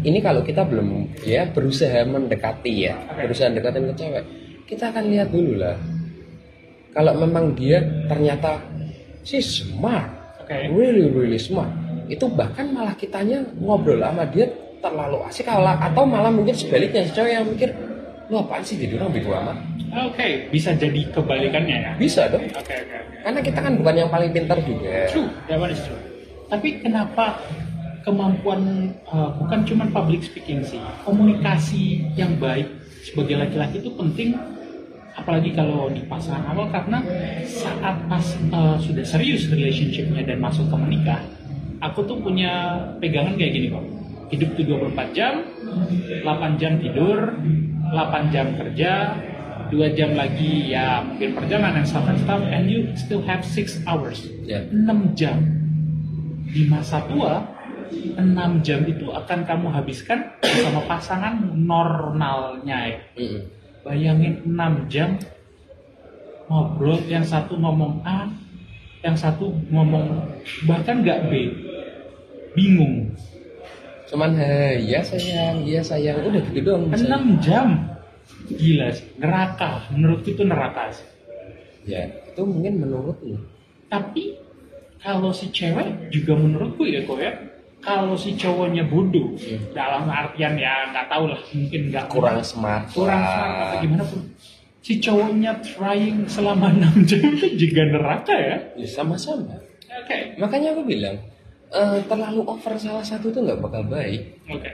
ini 0.05 0.19
kalau 0.23 0.41
kita 0.43 0.63
belum 0.63 1.19
ya 1.23 1.47
berusaha 1.51 2.07
mendekati 2.07 2.73
ya 2.87 2.95
berusaha 3.15 3.51
mendekatin 3.51 3.85
ke 3.91 3.95
cewek 3.99 4.25
kita 4.69 4.91
akan 4.93 5.05
lihat 5.11 5.29
dulu 5.31 5.59
lah 5.59 5.77
kalau 6.95 7.13
memang 7.19 7.55
dia 7.55 7.79
ternyata 8.07 8.59
si 9.23 9.39
smart 9.43 10.09
Oke. 10.45 10.57
really 10.73 11.11
really 11.11 11.41
smart 11.41 11.69
itu 12.09 12.25
bahkan 12.33 12.73
malah 12.73 12.97
kitanya 12.97 13.45
ngobrol 13.61 14.01
sama 14.01 14.25
dia 14.33 14.49
terlalu 14.79 15.19
asik 15.29 15.45
kalah 15.45 15.77
atau 15.83 16.07
malah 16.07 16.31
mungkin 16.33 16.55
sebaliknya 16.55 17.05
si 17.05 17.13
cewek 17.13 17.33
yang 17.35 17.45
mikir 17.45 17.71
lu 18.29 18.41
apaan 18.41 18.63
sih 18.63 18.77
jadi 18.77 19.01
orang 19.01 19.13
bego 19.13 19.33
amat 19.35 19.59
Oke, 19.89 20.53
bisa 20.53 20.77
jadi 20.77 21.01
kebalikannya 21.17 21.77
ya. 21.81 21.93
bisa 21.97 22.29
dong 22.29 22.45
Oke, 22.45 22.61
oke, 22.61 22.77
oke. 22.77 23.25
karena 23.25 23.41
kita 23.41 23.59
kan 23.65 23.73
bukan 23.81 23.95
yang 24.05 24.11
paling 24.13 24.31
pintar 24.37 24.61
juga 24.61 25.09
True, 25.09 25.33
that 25.49 25.57
one 25.57 25.73
is 25.73 25.81
true. 25.81 25.97
Tapi 26.49 26.81
kenapa 26.81 27.41
kemampuan 28.09 28.89
uh, 29.13 29.37
bukan 29.37 29.69
cuma 29.69 29.85
public 29.93 30.25
speaking 30.25 30.65
sih, 30.65 30.81
komunikasi 31.05 32.09
yang 32.17 32.41
baik 32.41 32.65
sebagai 33.05 33.37
laki-laki 33.37 33.85
itu 33.85 33.93
penting, 33.93 34.33
apalagi 35.13 35.53
kalau 35.53 35.93
di 35.93 36.01
pasangan 36.09 36.57
awal 36.57 36.73
karena 36.73 37.05
saat 37.45 38.01
pas 38.09 38.25
uh, 38.57 38.81
sudah 38.81 39.05
serius 39.05 39.53
relationshipnya 39.53 40.25
dan 40.25 40.41
masuk 40.41 40.65
ke 40.73 40.77
menikah, 40.81 41.21
aku 41.85 42.09
tuh 42.09 42.17
punya 42.25 42.81
pegangan 42.97 43.37
kayak 43.37 43.53
gini 43.53 43.69
kok. 43.69 43.85
Hidup 44.29 44.51
tuh 44.61 44.65
24 44.93 45.17
jam, 45.17 45.41
8 46.25 46.61
jam 46.61 46.73
tidur, 46.81 47.33
8 47.97 48.29
jam 48.33 48.47
kerja, 48.61 49.17
2 49.73 49.97
jam 49.97 50.13
lagi 50.17 50.69
ya 50.69 51.01
mungkin 51.05 51.33
perjalanan 51.33 51.85
stuff 51.85 52.05
and 52.09 52.21
stuff, 52.25 52.41
and 52.45 52.69
you 52.69 52.89
still 52.97 53.25
have 53.25 53.41
6 53.41 53.85
hours. 53.89 54.25
Ya. 54.45 54.65
6 54.69 55.17
jam. 55.17 55.41
Di 56.49 56.65
masa 56.69 57.05
tua 57.09 57.58
6 57.91 58.67
jam 58.67 58.81
itu 58.85 59.09
akan 59.11 59.45
kamu 59.45 59.67
habiskan 59.73 60.33
sama 60.43 60.81
pasangan 60.87 61.39
normalnya 61.55 62.97
ya. 62.97 63.01
Bayangin 63.85 64.45
6 64.45 64.93
jam 64.93 65.17
ngobrol 66.49 66.97
yang 67.07 67.25
satu 67.25 67.61
ngomong 67.61 68.01
A 68.09 68.29
yang 69.05 69.15
satu 69.15 69.53
ngomong 69.71 70.27
bahkan 70.67 71.05
nggak 71.05 71.31
B. 71.31 71.53
Bingung. 72.57 73.15
Cuman 74.09 74.35
"Hai, 74.35 74.81
iya 74.83 75.05
sayang 75.05 75.63
iya 75.63 75.85
sayang. 75.85 76.25
Udah 76.25 76.43
gitu 76.51 76.65
doang 76.65 76.89
6 76.91 77.45
jam? 77.45 77.77
Gila 78.49 78.89
sih 78.93 79.07
neraka. 79.21 79.87
Menurutku 79.93 80.33
itu 80.33 80.43
neraka 80.43 80.91
sih. 80.91 81.07
Ya 81.89 82.05
itu 82.05 82.45
mungkin 82.45 82.85
menurutmu 82.85 83.41
Tapi 83.89 84.37
kalau 85.01 85.31
si 85.33 85.49
cewek 85.49 86.13
juga 86.13 86.37
menurutku 86.37 86.85
ya 86.85 87.07
kok 87.07 87.19
ya, 87.23 87.33
kalau 87.79 88.15
si 88.15 88.35
cowoknya 88.35 88.85
bodoh 88.85 89.33
Hmm. 89.39 89.71
dalam 89.71 90.05
artian 90.07 90.55
ya 90.55 90.91
nggak 90.91 91.07
tahu 91.07 91.31
lah 91.31 91.41
mungkin 91.49 91.81
nggak 91.89 92.07
kurang 92.11 92.43
smart 92.43 92.91
kurang 92.91 93.23
smart 93.23 93.53
atau 93.55 93.77
gimana 93.81 94.05
pun. 94.05 94.21
Si 94.79 94.99
cowoknya 94.99 95.53
trying 95.61 96.25
selama 96.25 96.73
6 96.97 97.05
jam 97.05 97.23
itu 97.29 97.47
juga 97.57 97.83
neraka 97.85 98.35
ya. 98.35 98.57
Ya, 98.75 98.87
sama-sama. 98.89 99.59
Oke, 99.89 100.35
makanya 100.37 100.73
aku 100.73 100.83
bilang 100.85 101.17
eh, 101.69 101.99
terlalu 102.05 102.41
over 102.43 102.75
salah 102.77 103.03
satu 103.03 103.29
tuh 103.29 103.45
nggak 103.45 103.61
bakal 103.61 103.85
baik. 103.85 104.41
Oke, 104.49 104.71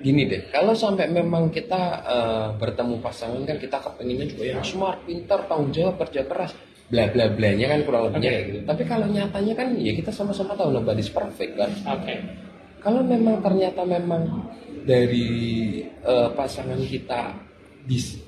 gini 0.00 0.24
deh 0.24 0.48
kalau 0.48 0.72
sampai 0.72 1.10
memang 1.10 1.50
kita 1.50 1.80
eh, 2.06 2.46
bertemu 2.56 2.96
pasangan 2.98 3.42
kan 3.44 3.58
kita 3.58 3.76
kepengennya 3.76 4.26
juga 4.28 4.44
yang 4.48 4.62
smart 4.62 5.04
pintar 5.04 5.44
tanggung 5.44 5.68
jawab 5.70 6.00
kerja 6.00 6.24
keras 6.24 6.56
bla 6.90 7.06
bla 7.14 7.30
blanya 7.30 7.70
kan 7.70 7.80
kurang 7.86 8.02
lebihnya 8.10 8.28
Oke. 8.28 8.34
kayak 8.34 8.46
gitu. 8.50 8.58
Tapi 8.66 8.82
kalau 8.84 9.06
nyatanya 9.06 9.54
kan 9.54 9.68
ya 9.78 9.92
kita 9.94 10.10
sama-sama 10.10 10.52
tahu 10.58 10.74
nobody's 10.74 11.08
perfect 11.08 11.54
kan. 11.54 11.70
Oke. 11.86 12.14
Kalau 12.82 13.00
memang 13.06 13.38
ternyata 13.38 13.86
memang 13.86 14.50
dari 14.82 15.28
eh, 15.86 16.28
pasangan 16.34 16.80
kita 16.82 17.38
dis- 17.86 18.18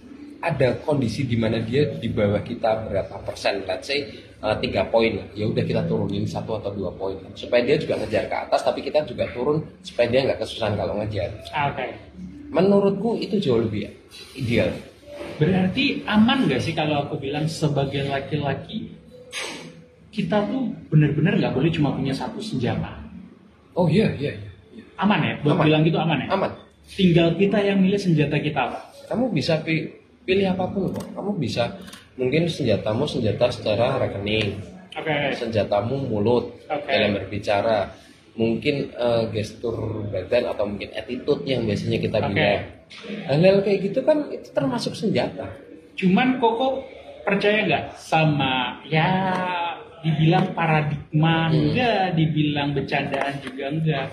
ada 0.43 0.75
kondisi 0.83 1.23
di 1.23 1.39
mana 1.39 1.63
dia 1.63 1.87
di 2.03 2.11
bawah 2.11 2.43
kita 2.43 2.91
berapa 2.91 3.15
persen, 3.27 3.63
let's 3.67 3.91
say 3.91 4.07
eh, 4.21 4.57
tiga 4.63 4.87
poin, 4.87 5.27
ya 5.35 5.51
udah 5.51 5.65
kita 5.67 5.83
turunin 5.91 6.23
satu 6.27 6.59
atau 6.63 6.71
dua 6.71 6.95
poin 6.95 7.19
supaya 7.35 7.67
dia 7.67 7.79
juga 7.79 7.99
ngejar 7.99 8.31
ke 8.31 8.37
atas, 8.47 8.63
tapi 8.63 8.83
kita 8.83 9.03
juga 9.09 9.27
turun 9.35 9.59
supaya 9.83 10.07
dia 10.07 10.21
nggak 10.23 10.39
kesusahan 10.39 10.79
kalau 10.79 11.03
ngejar. 11.03 11.31
Oke. 11.51 11.87
Menurutku 12.53 13.17
itu 13.17 13.41
jauh 13.41 13.65
lebih 13.65 13.89
ideal. 14.37 14.71
Berarti 15.43 15.85
aman 16.05 16.39
nggak 16.47 16.61
sih 16.61 16.73
kalau 16.73 17.03
aku 17.03 17.19
bilang 17.19 17.45
sebagai 17.47 18.07
laki-laki 18.07 18.93
kita 20.13 20.45
tuh 20.45 20.69
benar-benar 20.93 21.41
nggak 21.41 21.55
boleh 21.57 21.71
cuma 21.73 21.91
punya 21.91 22.13
satu 22.13 22.37
senjata. 22.39 22.93
Oh 23.73 23.89
iya 23.89 24.13
iya, 24.21 24.37
iya. 24.37 24.85
Aman 25.01 25.25
ya? 25.25 25.35
Buat 25.41 25.57
Aman. 25.57 25.65
bilang 25.65 25.83
gitu 25.83 25.99
aman 25.99 26.19
ya? 26.21 26.29
aman. 26.31 26.51
Tinggal 26.85 27.29
kita 27.41 27.59
yang 27.65 27.81
milih 27.81 27.97
senjata 27.97 28.37
kita 28.37 28.61
apa? 28.69 28.79
Kamu 29.09 29.33
bisa 29.33 29.57
pi- 29.65 29.89
pilih 30.23 30.53
apa 30.53 30.69
pun 30.69 30.93
kok. 30.93 31.07
Kamu 31.17 31.41
bisa 31.41 31.73
mungkin 32.21 32.45
senjatamu 32.45 33.09
senjata 33.09 33.49
secara 33.49 33.97
rekening, 33.97 34.61
Oke. 34.93 35.33
senjatamu 35.33 35.97
mulut 36.13 36.53
Oke. 36.69 36.85
dalam 36.85 37.17
berbicara 37.17 37.89
mungkin 38.33 38.93
eh, 38.93 39.23
gestur 39.33 40.05
badan 40.13 40.53
atau 40.53 40.65
mungkin 40.69 40.93
attitude 40.93 41.41
yang 41.49 41.65
biasanya 41.65 41.99
kita 41.99 42.19
Oke. 42.21 42.29
bilang 42.29 42.61
hal-hal 43.27 43.61
kayak 43.61 43.91
gitu 43.91 44.01
kan 44.03 44.29
itu 44.31 44.49
termasuk 44.53 44.93
senjata 44.95 45.49
Cuman 45.93 46.41
Koko 46.41 46.89
percaya 47.23 47.69
nggak 47.69 47.85
sama 47.95 48.81
ya 48.89 49.13
dibilang 50.03 50.51
paradigma 50.51 51.47
Hmm. 51.47 51.69
enggak, 51.71 52.17
dibilang 52.17 52.75
bercandaan 52.75 53.35
juga 53.39 53.65
enggak. 53.71 54.09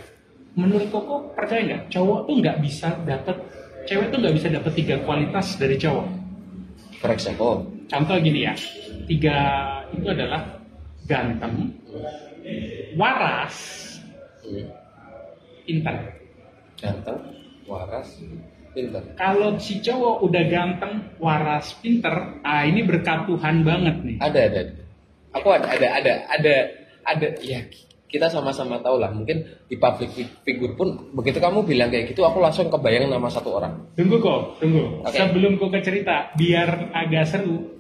Menurut 0.54 0.92
Koko 0.92 1.32
percaya 1.34 1.64
nggak 1.66 1.84
cowok 1.90 2.20
tuh 2.28 2.36
nggak 2.38 2.58
bisa 2.60 2.94
dapet 3.08 3.36
cewek 3.88 4.12
tuh 4.12 4.20
nggak 4.20 4.36
bisa 4.36 4.48
dapet 4.52 4.72
tiga 4.76 4.96
kualitas 5.02 5.56
dari 5.56 5.76
cowok. 5.76 6.08
for 7.00 7.10
example 7.10 7.64
Contoh 7.88 8.20
gini 8.20 8.44
ya, 8.44 8.54
tiga 9.08 9.38
itu 9.90 10.06
adalah 10.06 10.46
ganteng, 11.08 11.74
waras, 12.94 13.56
hmm, 14.46 14.68
pintar. 15.66 15.96
ganteng 16.78 17.18
waras 17.66 18.20
pintar 18.72 19.04
Kalau 19.14 19.58
si 19.58 19.80
cowok 19.80 20.22
udah 20.22 20.44
ganteng, 20.46 20.94
waras, 21.18 21.74
pinter, 21.78 22.12
ah 22.42 22.64
ini 22.64 22.82
berkat 22.82 23.26
Tuhan 23.26 23.62
banget 23.62 23.96
nih. 24.02 24.18
ada 24.20 24.40
ada 24.42 24.62
aku 25.30 25.48
ada 25.52 25.68
ada 25.68 25.88
ada 25.96 26.14
ada 26.28 26.54
ada 27.04 27.28
ya 27.40 27.62
kita 28.06 28.26
sama-sama 28.26 28.82
tahu 28.82 28.98
lah 28.98 29.14
mungkin 29.14 29.38
di 29.66 29.78
public 29.78 30.10
figure 30.42 30.74
pun 30.74 31.14
begitu 31.14 31.38
kamu 31.38 31.62
bilang 31.62 31.88
kayak 31.88 32.10
gitu 32.10 32.22
aku 32.22 32.42
langsung 32.42 32.66
kebayang 32.66 33.06
nama 33.06 33.30
satu 33.30 33.54
orang 33.54 33.94
Tunggu 33.94 34.18
kok, 34.18 34.58
tunggu. 34.58 35.06
Oke. 35.06 35.14
Sebelum 35.14 35.56
kok 35.56 35.70
ke 35.70 35.80
cerita, 35.80 36.34
biar 36.34 36.90
agak 36.90 37.30
seru. 37.30 37.78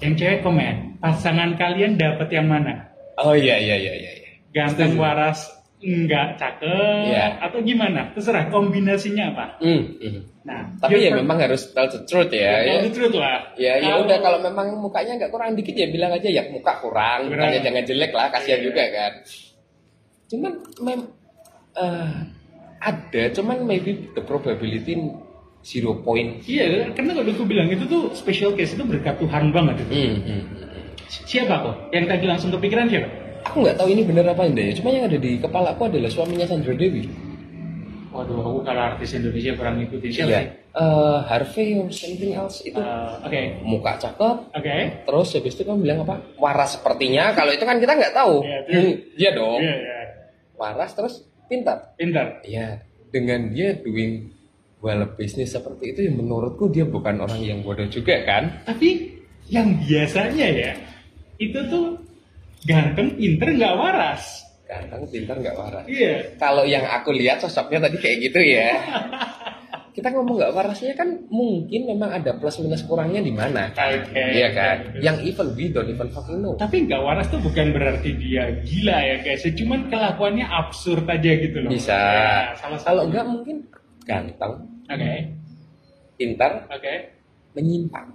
Yang 0.00 0.14
cewek 0.18 0.40
komen, 0.40 0.96
pasangan 0.96 1.56
kalian 1.56 1.96
dapat 1.96 2.28
yang 2.30 2.44
mana? 2.46 2.92
oh 3.16 3.32
iya 3.32 3.56
iya 3.56 3.76
iya 3.76 3.92
iya 3.94 4.12
iya. 4.14 4.30
Ganteng, 4.50 4.96
Setuju. 4.96 5.00
waras, 5.00 5.38
enggak 5.78 6.36
cakep, 6.36 7.04
Iya. 7.06 7.26
atau 7.40 7.58
gimana? 7.60 8.00
Terserah 8.12 8.48
kombinasinya 8.48 9.24
apa. 9.30 9.46
Hmm. 9.60 9.82
Nah, 10.40 10.72
tapi 10.80 11.04
ya 11.04 11.12
memang 11.12 11.36
harus 11.36 11.68
tell 11.76 11.84
the 11.92 12.00
truth 12.08 12.32
ya 12.32 12.64
ya. 12.64 12.80
Tell 12.80 12.88
the 12.88 12.92
truth 12.96 13.16
lah. 13.20 13.52
Ya 13.60 13.76
ya 13.76 14.00
udah 14.00 14.18
kalau 14.24 14.40
memang 14.40 14.72
mukanya 14.80 15.20
nggak 15.20 15.28
kurang 15.28 15.52
dikit 15.52 15.76
ya 15.76 15.92
bilang 15.92 16.16
aja 16.16 16.32
ya 16.32 16.48
muka 16.48 16.80
kurang, 16.80 17.28
bukannya 17.28 17.60
jangan 17.60 17.84
jelek 17.84 18.12
lah, 18.16 18.32
kasihan 18.32 18.60
Iya. 18.60 18.64
juga 18.64 18.84
kan. 18.88 19.12
Cuman 20.32 20.52
mem 20.80 21.00
eh, 21.76 22.12
ada, 22.80 23.22
cuman 23.36 23.68
maybe 23.68 24.08
the 24.16 24.22
probability 24.24 24.96
zero 25.60 26.00
point. 26.00 26.40
Iya, 26.48 26.88
karena 26.96 27.12
kalau 27.12 27.28
aku 27.28 27.44
bilang 27.44 27.68
itu 27.68 27.84
tuh 27.84 28.16
special 28.16 28.56
case 28.56 28.72
itu 28.72 28.84
berkat 28.88 29.20
Tuhan 29.20 29.52
banget 29.52 29.84
itu. 29.84 29.92
Hmm, 29.92 30.16
hmm, 30.24 30.24
hmm. 30.24 30.42
Siapa 31.28 31.54
kok? 31.60 31.76
Yang 31.92 32.04
tadi 32.16 32.24
langsung 32.24 32.50
kepikiran 32.56 32.88
siapa? 32.88 33.08
Aku 33.44 33.60
nggak 33.60 33.76
tahu 33.76 33.88
ini 33.92 34.08
bener 34.08 34.24
apa 34.24 34.48
enggak 34.48 34.72
ya. 34.72 34.74
Cuma 34.80 34.88
yang 34.88 35.04
ada 35.04 35.20
di 35.20 35.36
kepala 35.36 35.76
aku 35.76 35.92
adalah 35.92 36.08
suaminya 36.08 36.48
Sandra 36.48 36.72
Dewi. 36.72 37.04
Waduh, 38.20 38.36
aku 38.38 38.60
kalau 38.60 38.82
artis 38.84 39.10
Indonesia 39.12 39.52
kurang 39.54 39.80
ngikutin 39.80 40.10
siapa 40.12 40.28
Iya. 40.28 40.38
sih? 40.38 40.48
Eh, 40.70 41.18
Harvey 41.24 41.66
or 41.74 41.88
something 41.88 42.32
else 42.32 42.60
itu 42.62 42.76
Eh, 42.76 43.12
Oke, 43.24 43.40
muka 43.62 43.96
cakep. 43.96 44.36
oke. 44.52 44.74
Terus 45.02 45.28
habis 45.34 45.52
itu 45.52 45.62
kamu 45.64 45.78
bilang 45.80 45.98
apa? 46.04 46.20
Waras 46.36 46.76
sepertinya. 46.76 47.32
Kalau 47.32 47.50
itu 47.50 47.64
kan 47.64 47.76
kita 47.76 47.92
nggak 47.92 48.12
tahu. 48.12 48.44
Iya, 48.44 48.58
Hmm, 48.60 48.66
terus? 48.68 48.86
Iya 49.16 49.30
dong. 49.32 49.58
Iya, 49.58 49.74
iya. 49.74 49.98
Waras 50.54 50.90
terus 50.92 51.14
pintar. 51.46 51.96
Pintar. 51.96 52.44
Ya, 52.44 52.84
dengan 53.08 53.50
dia 53.50 53.74
doing 53.74 54.30
well 54.78 55.02
bisnis 55.10 55.50
seperti 55.50 55.90
itu, 55.90 56.00
ya 56.02 56.12
menurutku 56.12 56.68
dia 56.68 56.84
bukan 56.84 57.18
orang 57.18 57.40
yang 57.40 57.60
bodoh 57.60 57.84
juga 57.86 58.20
kan? 58.22 58.62
Tapi 58.62 59.16
yang 59.48 59.80
biasanya 59.80 60.46
ya, 60.46 60.72
itu 61.36 61.58
tuh 61.66 61.98
ganteng, 62.62 63.16
pinter, 63.16 63.48
nggak 63.50 63.74
waras. 63.74 64.44
Ganteng, 64.70 65.02
pintar, 65.10 65.34
nggak 65.34 65.56
waras. 65.58 65.84
Iya. 65.90 66.38
Kalau 66.38 66.62
yang 66.62 66.86
aku 66.86 67.10
lihat 67.10 67.42
sosoknya 67.42 67.90
tadi 67.90 67.98
kayak 67.98 68.16
gitu 68.22 68.38
ya. 68.38 68.70
Kita 69.90 70.14
ngomong 70.14 70.38
nggak 70.38 70.54
warasnya 70.54 70.94
kan 70.94 71.26
mungkin 71.26 71.90
memang 71.90 72.14
ada 72.14 72.30
plus 72.38 72.62
minus 72.62 72.86
kurangnya 72.86 73.18
di 73.18 73.34
mana 73.34 73.74
kan? 73.74 73.90
Oke. 73.98 74.14
Iya 74.14 74.54
kan? 74.54 74.76
Yang 75.02 75.34
even 75.34 75.48
we 75.58 75.74
don't 75.74 75.90
even 75.90 76.06
fucking 76.14 76.38
know. 76.38 76.54
Tapi 76.54 76.86
nggak 76.86 77.02
waras 77.02 77.26
tuh 77.26 77.42
bukan 77.42 77.74
berarti 77.74 78.14
dia 78.14 78.62
gila 78.62 78.98
ya 79.02 79.16
guys. 79.26 79.42
Cuman 79.42 79.90
kelakuannya 79.90 80.46
absurd 80.46 81.02
aja 81.10 81.30
gitu 81.34 81.58
loh. 81.66 81.70
Bisa. 81.74 81.98
Ya. 81.98 82.54
Kalau 82.86 83.10
enggak 83.10 83.26
mungkin 83.26 83.66
ganteng, 84.06 84.70
Oke. 84.86 85.34
pintar, 86.14 86.70
Oke. 86.70 86.94
menyimpang. 87.58 88.14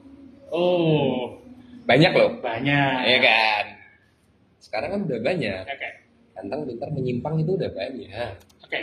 Oh, 0.56 1.36
Banyak 1.84 2.12
loh. 2.16 2.40
banyak. 2.40 2.98
Iya 3.04 3.20
kan? 3.20 3.66
Sekarang 4.64 4.90
kan 4.96 5.00
udah 5.04 5.20
banyak. 5.20 5.62
Oke. 5.68 5.90
Ganteng, 6.36 6.68
pintar, 6.68 6.90
menyimpang 6.92 7.40
itu 7.40 7.56
udah 7.56 7.72
banyak. 7.72 8.36
Oke. 8.60 8.80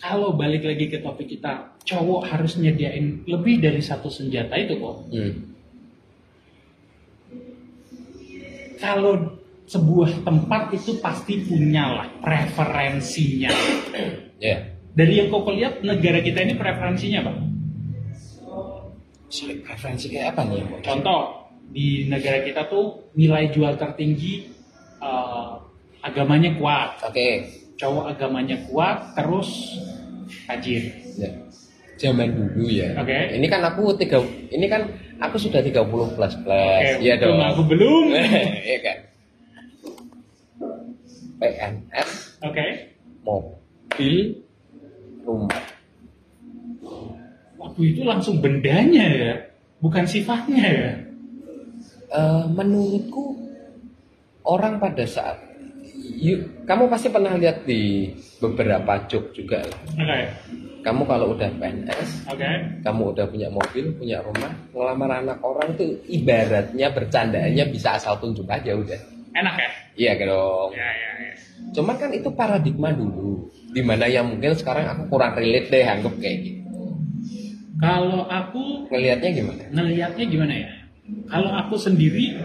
Kalau 0.00 0.34
balik 0.34 0.64
lagi 0.66 0.90
ke 0.90 0.98
topik 0.98 1.28
kita, 1.28 1.76
cowok 1.86 2.26
harus 2.26 2.56
nyediain 2.58 3.22
lebih 3.28 3.62
dari 3.62 3.78
satu 3.78 4.10
senjata 4.10 4.56
itu 4.58 4.74
kok. 4.80 4.96
Hmm. 5.12 5.34
Kalau 8.80 9.40
sebuah 9.70 10.26
tempat 10.26 10.74
itu 10.74 10.98
pasti 10.98 11.46
punya 11.46 11.94
lah 11.94 12.08
preferensinya. 12.18 13.52
Ya. 14.42 14.72
Dari 14.90 15.22
yang 15.22 15.30
kau 15.30 15.46
lihat 15.46 15.86
negara 15.86 16.18
kita 16.18 16.42
ini 16.42 16.58
preferensinya 16.58 17.22
apa? 17.22 17.32
Sorry, 19.30 19.62
preferensi 19.62 20.10
kayak 20.10 20.34
apa 20.34 20.42
nih? 20.50 20.64
Contoh 20.82 21.20
di 21.70 22.10
negara 22.10 22.42
kita 22.42 22.66
tuh 22.66 23.14
nilai 23.14 23.46
jual 23.54 23.78
tertinggi 23.78 24.50
eh, 24.98 25.52
agamanya 26.00 26.50
kuat, 26.56 27.00
Oke. 27.04 27.44
cowok 27.76 28.12
agamanya 28.16 28.56
kuat, 28.68 29.12
terus 29.16 29.80
tajir. 30.48 30.92
Ya. 31.16 31.30
Zaman 32.00 32.32
dulu 32.32 32.64
ya. 32.68 32.96
Oke. 32.96 33.36
Ini 33.36 33.46
kan 33.48 33.60
aku 33.64 33.92
tiga, 34.00 34.20
ini 34.48 34.66
kan 34.68 34.88
aku 35.20 35.36
sudah 35.36 35.60
30 35.60 35.84
plus 36.16 36.34
plus. 36.40 36.82
Untung 36.96 37.36
dong. 37.36 37.40
aku 37.44 37.62
belum. 37.68 38.04
Iya 38.68 38.78
kan. 38.80 38.98
PNS, 41.40 42.10
Oke. 42.44 42.66
mobil, 43.24 44.44
rumah. 45.24 45.56
Waktu 47.56 47.80
itu 47.96 48.04
langsung 48.04 48.44
bendanya 48.44 49.04
ya, 49.08 49.32
bukan 49.80 50.04
sifatnya 50.04 50.64
ya. 50.68 50.92
Eh, 52.10 52.44
menurutku 52.52 53.40
orang 54.44 54.76
pada 54.82 55.04
saat 55.08 55.49
you- 56.16 56.42
kamu 56.64 56.86
pasti 56.86 57.08
pernah 57.08 57.34
lihat 57.34 57.62
di 57.62 58.10
beberapa 58.38 59.06
job 59.06 59.30
juga 59.30 59.62
lah. 59.62 59.80
Oke. 59.92 60.18
Kamu 60.80 61.04
kalau 61.04 61.36
udah 61.36 61.52
PNS, 61.60 62.24
Oke. 62.24 62.48
kamu 62.80 63.02
udah 63.12 63.28
punya 63.28 63.52
mobil, 63.52 63.92
punya 63.92 64.24
rumah, 64.24 64.48
ngelamar 64.72 65.20
anak 65.20 65.38
orang 65.44 65.76
tuh 65.76 65.92
ibaratnya 66.08 66.88
bercandaannya 66.88 67.64
bisa 67.68 67.94
asal 67.94 68.16
tunjuk 68.16 68.48
aja 68.48 68.72
udah. 68.72 68.96
Enak 69.30 69.54
ya? 69.54 69.70
Iya 69.94 70.12
dong. 70.24 70.72
Ya, 70.72 70.88
ya, 70.88 71.10
ya. 71.20 71.32
Cuman 71.70 72.00
kan 72.00 72.08
itu 72.10 72.32
paradigma 72.32 72.90
dulu, 72.90 73.46
di 73.70 73.84
mana 73.84 74.08
yang 74.08 74.26
mungkin 74.26 74.56
sekarang 74.56 74.88
aku 74.88 75.02
kurang 75.06 75.36
relate 75.36 75.68
deh 75.68 75.84
anggap 75.84 76.16
kayak 76.16 76.38
gitu. 76.40 76.60
Kalau 77.76 78.24
aku 78.24 78.88
Ngelihatnya 78.88 79.30
gimana? 79.32 79.62
ngelihatnya 79.70 80.24
gimana 80.26 80.54
ya? 80.54 80.70
Kalau 81.28 81.50
aku 81.50 81.74
sendiri, 81.76 82.40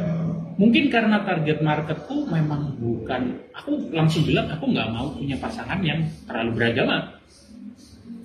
mungkin 0.55 0.87
karena 0.87 1.23
target 1.23 1.59
marketku 1.59 2.27
memang 2.31 2.75
bukan, 2.79 3.35
aku 3.51 3.91
langsung 3.91 4.23
bilang 4.23 4.47
aku 4.51 4.71
nggak 4.71 4.89
mau 4.91 5.11
punya 5.15 5.35
pasangan 5.39 5.79
yang 5.83 6.03
terlalu 6.27 6.51
beragama. 6.57 6.97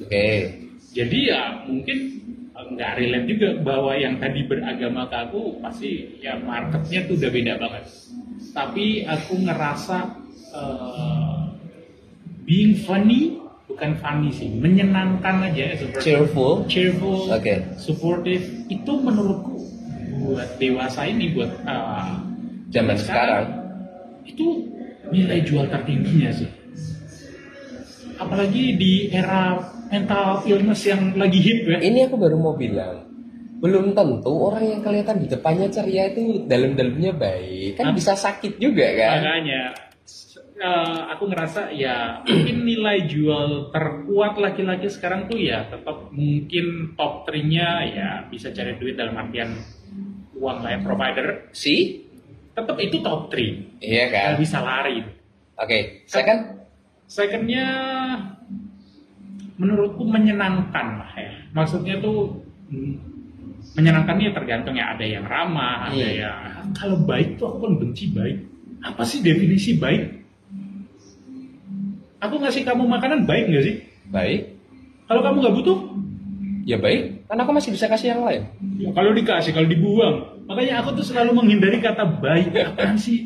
Oke. 0.01 0.59
Jadi 0.91 1.19
ya 1.31 1.63
mungkin 1.71 2.21
nggak 2.71 2.93
relate 3.03 3.27
juga 3.27 3.49
bahwa 3.67 3.93
yang 3.99 4.15
tadi 4.23 4.47
beragama 4.47 5.09
ke 5.11 5.17
aku 5.27 5.59
pasti 5.59 6.21
ya 6.23 6.39
marketnya 6.39 7.09
tuh 7.11 7.19
udah 7.19 7.31
beda 7.33 7.55
banget 7.59 7.85
tapi 8.55 9.03
aku 9.07 9.33
ngerasa 9.43 9.97
uh, 10.55 11.51
being 12.47 12.79
funny 12.79 13.39
bukan 13.67 13.99
funny 13.99 14.31
sih 14.35 14.51
menyenangkan 14.51 15.51
aja 15.51 15.79
cheerful 16.03 16.67
cheerful 16.67 17.31
Oke. 17.31 17.63
supportive 17.79 18.43
itu 18.71 18.93
menurutku 18.99 19.50
buat 20.31 20.49
dewasa 20.63 21.11
ini 21.11 21.35
buat 21.35 21.51
uh, 21.67 22.23
zaman 22.71 22.95
sekarang 22.95 23.45
itu 24.23 24.63
nilai 25.11 25.43
jual 25.43 25.67
tertingginya 25.67 26.31
sih. 26.31 26.51
Apalagi 28.15 28.79
di 28.79 29.11
era 29.11 29.59
mental 29.91 30.47
illness 30.47 30.87
yang 30.87 31.19
lagi 31.19 31.43
hit 31.43 31.67
ya. 31.67 31.79
Ini 31.83 32.07
aku 32.07 32.15
baru 32.15 32.39
mau 32.39 32.55
bilang 32.55 33.11
belum 33.61 33.93
tentu 33.93 34.33
orang 34.33 34.65
yang 34.65 34.81
kelihatan 34.81 35.21
di 35.21 35.27
depannya 35.29 35.69
ceria 35.69 36.09
itu 36.09 36.47
dalam-dalamnya 36.47 37.13
baik. 37.13 37.77
Kan 37.77 37.93
bisa 37.93 38.17
sakit 38.17 38.57
juga 38.57 38.87
kan? 38.97 39.21
Makanya 39.21 39.63
eh, 40.61 41.01
aku 41.13 41.25
ngerasa 41.29 41.75
ya 41.75 41.97
mungkin 42.29 42.65
nilai 42.65 43.05
jual 43.05 43.69
terkuat 43.69 44.41
laki-laki 44.41 44.89
sekarang 44.89 45.29
tuh 45.29 45.37
ya 45.37 45.69
tetap 45.69 46.09
mungkin 46.09 46.97
top 46.97 47.29
3-nya 47.29 47.69
ya 47.89 48.09
bisa 48.33 48.49
cari 48.53 48.77
duit 48.81 48.97
dalam 48.97 49.17
artian 49.17 49.53
uang 50.41 50.65
lah 50.65 50.71
ya 50.73 50.81
provider 50.81 51.27
sih 51.53 52.09
tetap 52.57 52.75
itu 52.81 52.99
top 53.01 53.29
3 53.29 53.85
iya 53.85 54.09
kan? 54.09 54.35
Nggak 54.35 54.41
bisa 54.41 54.59
lari. 54.65 55.05
Oke 55.55 55.79
second? 56.09 56.65
Secondnya 57.05 57.67
menurutku 59.61 60.07
menyenangkan 60.07 61.05
lah 61.05 61.13
ya. 61.13 61.33
Maksudnya 61.53 62.01
tuh 62.01 62.41
menyenangkannya 63.77 64.33
tergantung 64.33 64.73
ya 64.73 64.97
ada 64.97 65.05
yang 65.05 65.27
ramah 65.29 65.91
ada 65.91 65.95
Iya. 65.95 66.09
yang 66.33 66.73
kalau 66.73 66.97
baik 67.05 67.37
tuh 67.37 67.53
aku 67.53 67.69
kan 67.69 67.73
benci 67.77 68.09
baik. 68.17 68.39
Apa 68.81 69.05
sih 69.05 69.21
definisi 69.21 69.77
baik? 69.77 70.25
Aku 72.21 72.41
ngasih 72.41 72.65
kamu 72.65 72.89
makanan 72.89 73.29
baik 73.29 73.53
nggak 73.53 73.65
sih? 73.65 73.77
Baik. 74.09 74.57
Kalau 75.05 75.21
kamu 75.21 75.37
nggak 75.45 75.57
butuh? 75.61 75.79
Ya 76.65 76.77
baik 76.81 77.20
kan 77.31 77.39
aku 77.39 77.51
masih 77.55 77.71
bisa 77.71 77.87
kasih 77.87 78.19
yang 78.19 78.27
lain. 78.27 78.43
Ya 78.83 78.91
kalau 78.91 79.15
dikasih 79.15 79.55
kalau 79.55 79.71
dibuang. 79.71 80.17
Makanya 80.51 80.83
aku 80.83 80.99
tuh 80.99 81.07
selalu 81.07 81.39
menghindari 81.39 81.79
kata 81.79 82.03
baik 82.19 82.51
apa 82.75 82.99
sih? 82.99 83.23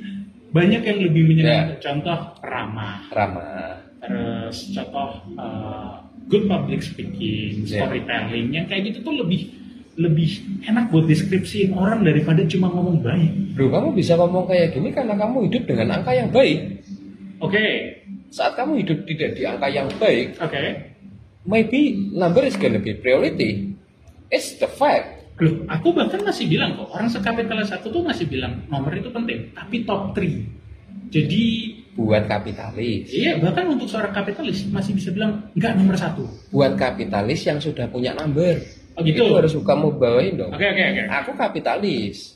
Banyak 0.53 0.85
yang 0.85 0.99
lebih 1.01 1.23
menyenangkan. 1.25 1.81
Contoh 1.81 2.19
ramah. 2.45 3.01
Ramah. 3.09 3.81
Terus 4.05 4.71
contoh 4.77 5.11
uh, 5.41 6.05
good 6.29 6.45
public 6.45 6.85
speaking, 6.85 7.65
Yeah. 7.65 7.89
storytelling. 7.89 8.53
Yang 8.53 8.67
kayak 8.69 8.83
gitu 8.93 8.99
tuh 9.03 9.15
lebih 9.25 9.49
lebih 9.97 10.31
enak 10.69 10.93
buat 10.93 11.09
deskripsiin 11.09 11.73
orang 11.73 12.05
daripada 12.05 12.45
cuma 12.45 12.69
ngomong 12.69 13.01
baik. 13.01 13.57
bro 13.57 13.71
kamu 13.71 13.89
bisa 13.95 14.19
ngomong 14.19 14.45
kayak 14.45 14.75
gini 14.75 14.91
karena 14.91 15.15
kamu 15.15 15.49
hidup 15.49 15.63
dengan 15.65 15.89
angka 15.97 16.13
yang 16.13 16.29
baik. 16.35 16.83
Oke, 17.39 17.65
saat 18.35 18.59
kamu 18.59 18.83
hidup 18.83 19.07
tidak 19.07 19.39
di 19.39 19.43
angka 19.47 19.71
yang 19.71 19.87
baik 19.95 20.35
oke. 20.43 20.63
maybe 21.47 22.11
number 22.11 22.43
is 22.43 22.59
gonna 22.59 22.83
be 22.83 22.91
priority 22.99 23.74
it's 24.35 24.59
the 24.59 24.67
fact 24.67 25.23
Loh, 25.35 25.67
aku 25.67 25.91
bahkan 25.91 26.23
masih 26.23 26.47
bilang 26.47 26.75
kok 26.75 26.91
orang 26.91 27.11
sekapitalis 27.11 27.67
satu 27.67 27.91
tuh 27.91 28.03
masih 28.03 28.27
bilang 28.27 28.55
nomor 28.71 28.95
itu 28.95 29.11
penting, 29.11 29.51
tapi 29.51 29.83
top 29.83 30.15
3. 30.15 31.11
Jadi 31.11 31.43
buat 31.95 32.27
kapitalis 32.27 33.07
iya 33.09 33.39
bahkan 33.39 33.71
untuk 33.71 33.87
seorang 33.87 34.11
kapitalis 34.11 34.67
masih 34.67 34.95
bisa 34.95 35.15
bilang 35.15 35.47
nggak 35.55 35.79
nomor 35.79 35.95
satu. 35.95 36.27
buat 36.51 36.75
kapitalis 36.75 37.47
yang 37.47 37.63
sudah 37.63 37.87
punya 37.87 38.11
number 38.11 38.59
Oh 38.95 39.03
gitu. 39.03 39.23
itu 39.23 39.31
harus 39.31 39.55
kamu 39.55 39.95
bawain 39.95 40.35
dong 40.35 40.51
Oke 40.51 40.63
oke 40.65 40.83
oke. 40.85 41.03
aku 41.09 41.31
kapitalis 41.35 42.35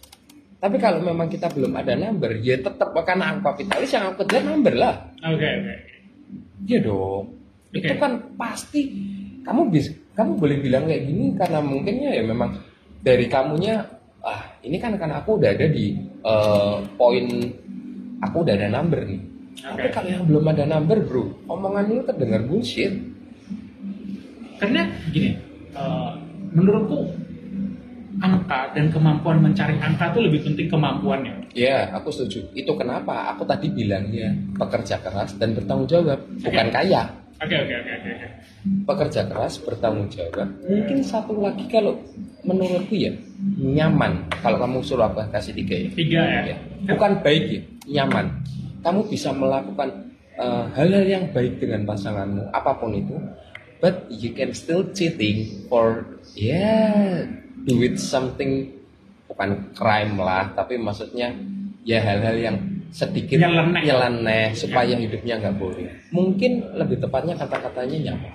tapi 0.58 0.78
kalau 0.78 1.02
memang 1.02 1.26
kita 1.26 1.50
belum 1.50 1.74
ada 1.74 1.94
number 1.94 2.38
ya 2.38 2.54
tetap 2.54 2.94
karena 3.02 3.34
aku 3.34 3.50
kapitalis 3.50 3.90
yang 3.90 4.10
aku 4.10 4.22
kejar 4.22 4.42
number 4.42 4.74
lah 4.74 4.94
Oke 5.22 5.42
oke. 5.42 5.74
Iya 6.62 6.78
dong 6.78 7.24
Oke. 7.68 7.82
itu 7.82 7.94
kan 7.94 8.12
pasti 8.34 8.80
kamu 9.42 9.74
bisa 9.74 9.90
kamu 10.18 10.34
boleh 10.34 10.58
bilang 10.58 10.84
kayak 10.90 11.06
gini 11.06 11.24
karena 11.38 11.62
mungkinnya 11.62 12.10
ya 12.18 12.22
memang 12.26 12.58
dari 12.98 13.30
kamunya 13.30 13.86
ah 14.26 14.58
ini 14.66 14.82
kan 14.82 14.98
karena 14.98 15.22
aku 15.22 15.38
udah 15.38 15.54
ada 15.54 15.66
di 15.70 15.94
eh, 16.26 16.76
poin 16.98 17.26
aku 18.18 18.36
udah 18.42 18.54
ada 18.58 18.66
number 18.66 19.06
nih 19.06 19.22
tapi 19.62 19.86
Oke. 19.86 19.94
kalau 19.94 20.08
yang 20.10 20.24
belum 20.26 20.44
ada 20.50 20.64
number 20.66 20.98
bro 21.06 21.24
omongan 21.46 21.86
itu 21.94 22.02
terdengar 22.02 22.42
bullshit 22.42 22.94
Karena 24.58 24.90
gini, 25.14 25.38
eh, 25.70 26.12
menurutku 26.50 27.06
angka 28.18 28.74
dan 28.74 28.90
kemampuan 28.90 29.38
mencari 29.38 29.78
angka 29.78 30.10
itu 30.10 30.18
lebih 30.26 30.40
penting 30.50 30.66
kemampuannya. 30.66 31.54
Ya, 31.54 31.94
aku 31.94 32.10
setuju. 32.10 32.50
Itu 32.58 32.74
kenapa 32.74 33.30
aku 33.30 33.46
tadi 33.46 33.70
bilangnya 33.70 34.34
pekerja 34.58 34.98
keras 34.98 35.38
dan 35.38 35.54
bertanggung 35.54 35.86
jawab, 35.86 36.18
bukan 36.42 36.66
Oke. 37.38 37.54
kaya. 37.54 37.62
Oke 37.62 37.74
oke 37.74 37.74
oke 37.74 37.90
oke. 37.94 38.10
oke. 38.10 38.28
Pekerja 38.88 39.20
keras 39.30 39.54
bertanggung 39.62 40.08
jawab. 40.10 40.48
Mungkin 40.66 40.98
satu 41.06 41.38
lagi 41.38 41.64
kalau 41.70 41.94
menurutku 42.42 42.98
ya 42.98 43.14
nyaman. 43.58 44.26
Kalau 44.42 44.58
kamu 44.58 44.82
suruh 44.82 45.06
aku 45.06 45.22
kasih 45.30 45.54
tiga 45.54 45.76
ya. 45.78 45.90
Tiga 45.94 46.22
ya. 46.26 46.40
Ya. 46.54 46.56
Bukan 46.94 47.22
baik 47.22 47.44
ya, 47.46 47.60
nyaman. 48.02 48.42
Kamu 48.82 49.06
bisa 49.06 49.30
melakukan 49.30 50.10
eh, 50.38 50.64
hal-hal 50.74 51.06
yang 51.06 51.24
baik 51.30 51.62
dengan 51.62 51.86
pasanganmu, 51.86 52.50
apa 52.50 52.74
pun 52.78 52.94
itu. 52.94 53.14
But 53.78 54.10
you 54.10 54.34
can 54.34 54.50
still 54.58 54.90
cheating 54.90 55.70
for 55.70 56.18
yeah 56.34 57.30
do 57.62 57.78
it 57.86 58.02
something 58.02 58.74
bukan 59.30 59.70
crime 59.78 60.18
lah, 60.18 60.50
tapi 60.50 60.74
maksudnya 60.82 61.30
ya 61.86 62.02
hal-hal 62.02 62.34
yang 62.34 62.56
sedikit 62.88 63.36
Nyeleneh. 63.36 63.82
nyeleneh 63.84 64.46
supaya 64.52 64.94
hidupnya 64.94 65.36
nggak 65.38 65.54
boring. 65.56 65.88
Mungkin 66.10 66.52
lebih 66.74 66.98
tepatnya 66.98 67.34
kata-katanya 67.34 68.12
nyaman. 68.12 68.32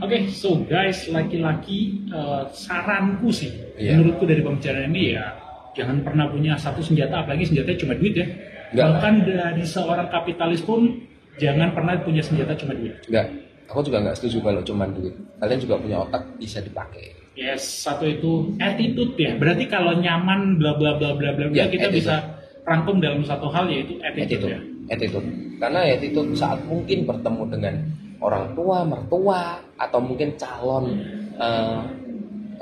Oke, 0.00 0.26
so 0.28 0.58
guys, 0.64 1.06
laki-laki 1.06 2.08
eh, 2.08 2.42
saranku 2.50 3.30
sih, 3.30 3.52
Iya. 3.78 3.96
menurutku 3.96 4.26
dari 4.26 4.42
pembicaraan 4.42 4.90
ini 4.90 5.14
ya 5.14 5.30
jangan 5.72 6.04
pernah 6.04 6.28
punya 6.28 6.52
satu 6.54 6.84
senjata, 6.84 7.22
apalagi 7.22 7.48
senjatanya 7.48 7.78
cuma 7.78 7.94
duit 7.94 8.14
ya. 8.14 8.26
Nggak. 8.72 8.86
Bahkan 8.88 9.14
dari 9.24 9.64
seorang 9.64 10.08
kapitalis 10.08 10.60
pun 10.60 11.00
jangan 11.38 11.72
pernah 11.72 11.96
punya 12.00 12.20
senjata 12.20 12.52
cuma 12.56 12.72
duit. 12.74 12.92
Enggak, 13.08 13.26
aku 13.68 13.80
juga 13.84 13.98
nggak 14.02 14.16
setuju 14.18 14.36
kalau 14.42 14.60
cuma 14.62 14.84
duit. 14.88 15.14
Kalian 15.38 15.60
juga 15.60 15.74
punya 15.78 15.96
otak 16.02 16.22
bisa 16.36 16.58
dipakai. 16.60 17.14
Yes, 17.32 17.64
satu 17.64 18.04
itu 18.04 18.52
attitude 18.60 19.16
ya. 19.16 19.32
Berarti 19.38 19.64
kalau 19.64 19.96
nyaman 19.96 20.60
bla 20.60 20.76
bla 20.76 21.00
bla 21.00 21.16
bla 21.16 21.32
bla 21.32 21.48
Ya, 21.48 21.64
kita 21.64 21.88
attitude. 21.88 22.04
bisa 22.04 22.14
rangkum 22.62 23.02
dalam 23.02 23.22
satu 23.22 23.50
hal 23.50 23.66
yaitu 23.66 23.98
attitude, 24.00 24.46
attitude 24.46 24.52
ya. 24.54 24.60
attitude 24.94 25.28
karena 25.58 25.80
attitude 25.88 26.30
saat 26.34 26.62
mungkin 26.64 27.04
bertemu 27.04 27.42
dengan 27.50 27.74
orang 28.22 28.54
tua 28.54 28.86
mertua 28.86 29.40
atau 29.76 29.98
mungkin 29.98 30.38
calon 30.38 30.94
eh, 31.36 31.78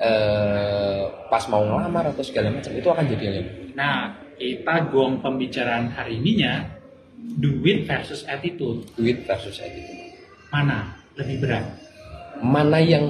eh, 0.00 1.02
pas 1.28 1.44
mau 1.48 1.62
ngelamar 1.64 2.12
atau 2.12 2.24
segala 2.24 2.48
macam 2.48 2.72
itu 2.72 2.88
akan 2.88 3.04
jadi 3.06 3.24
yang 3.28 3.48
Nah, 3.70 4.12
kita 4.34 4.90
gong 4.90 5.22
pembicaraan 5.22 5.94
hari 5.94 6.18
ininya 6.18 6.66
duit 7.38 7.86
versus 7.86 8.26
attitude. 8.26 8.82
duit 8.98 9.22
versus 9.24 9.56
attitude 9.60 10.16
Mana 10.50 10.96
lebih 11.14 11.38
berat? 11.44 11.64
mana 12.40 12.80
yang 12.80 13.04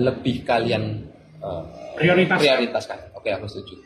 lebih 0.00 0.40
kalian 0.42 1.04
eh, 1.38 1.62
Prioritas. 2.00 2.40
prioritaskan 2.40 2.98
oke 3.12 3.28
aku 3.28 3.44
setuju 3.46 3.76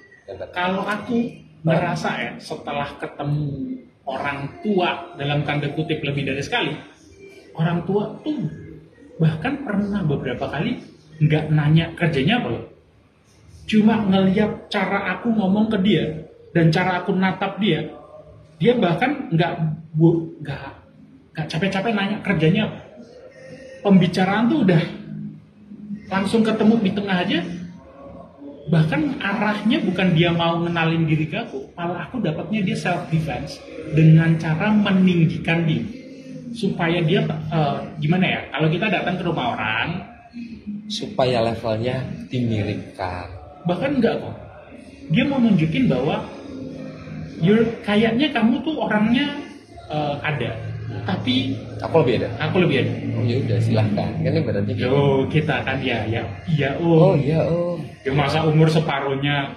Kalau 0.54 0.86
aku 0.86 1.43
merasa 1.64 2.20
ya 2.20 2.32
setelah 2.36 3.00
ketemu 3.00 3.80
orang 4.04 4.60
tua 4.60 5.16
dalam 5.16 5.42
tanda 5.48 5.72
kutip 5.72 6.04
lebih 6.04 6.28
dari 6.28 6.44
sekali, 6.44 6.76
orang 7.56 7.88
tua 7.88 8.20
tuh 8.20 8.44
bahkan 9.16 9.64
pernah 9.64 10.04
beberapa 10.04 10.44
kali 10.44 10.76
nggak 11.24 11.48
nanya 11.48 11.96
kerjanya 11.96 12.44
apa 12.44 12.48
loh. 12.52 12.64
Cuma 13.64 14.04
ngeliat 14.04 14.68
cara 14.68 15.16
aku 15.16 15.32
ngomong 15.32 15.72
ke 15.72 15.78
dia 15.80 16.28
dan 16.52 16.68
cara 16.68 17.00
aku 17.00 17.16
natap 17.16 17.56
dia, 17.56 17.88
dia 18.60 18.76
bahkan 18.76 19.32
nggak 19.32 19.52
nggak 20.44 20.64
nggak 21.32 21.46
capek-capek 21.48 21.92
nanya 21.96 22.20
kerjanya 22.20 22.68
apa. 22.68 22.78
Pembicaraan 23.80 24.52
tuh 24.52 24.68
udah 24.68 24.82
langsung 26.12 26.44
ketemu 26.44 26.74
di 26.84 26.90
tengah 26.92 27.16
aja 27.24 27.40
bahkan 28.72 29.20
arahnya 29.20 29.76
bukan 29.84 30.16
dia 30.16 30.32
mau 30.32 30.56
ngenalin 30.64 31.04
diri 31.04 31.28
ke 31.28 31.36
aku 31.36 31.68
malah 31.76 32.08
aku 32.08 32.24
dapatnya 32.24 32.64
dia 32.64 32.76
self 32.76 33.04
defense 33.12 33.60
dengan 33.92 34.40
cara 34.40 34.72
meninggikan 34.72 35.68
diri 35.68 35.84
supaya 36.56 37.04
dia 37.04 37.26
eh, 37.28 37.78
gimana 38.00 38.24
ya 38.24 38.40
kalau 38.48 38.68
kita 38.72 38.86
datang 38.88 39.20
ke 39.20 39.22
rumah 39.26 39.46
orang 39.52 39.88
supaya 40.88 41.44
levelnya 41.44 42.08
dimiripkan 42.32 43.28
bahkan 43.68 44.00
enggak 44.00 44.16
kok 44.16 44.36
dia 45.12 45.24
mau 45.28 45.36
nunjukin 45.36 45.84
bahwa 45.84 46.24
you're, 47.44 47.68
kayaknya 47.84 48.32
kamu 48.32 48.64
tuh 48.64 48.80
orangnya 48.80 49.28
eh, 49.92 50.16
ada 50.24 50.52
Tapi 51.04 51.56
Aku 51.80 52.04
lebih 52.04 52.22
ada. 52.22 52.28
aku 52.38 52.56
lebih 52.64 52.84
ada. 52.84 52.92
Oh 53.16 53.24
ya 53.24 53.36
udah 53.40 53.58
silahkan. 53.60 54.10
Kan 54.20 54.30
ini 54.30 54.40
berarti. 54.44 54.72
Yo, 54.78 55.24
kita 55.32 55.64
kan 55.64 55.80
ya, 55.80 56.04
ya, 56.06 56.22
iya 56.48 56.70
Oh 56.76 57.12
om. 57.12 57.20
iya 57.20 57.40
oh. 57.44 57.80
Ya 58.04 58.12
masa 58.12 58.44
umur 58.44 58.68
separuhnya 58.68 59.56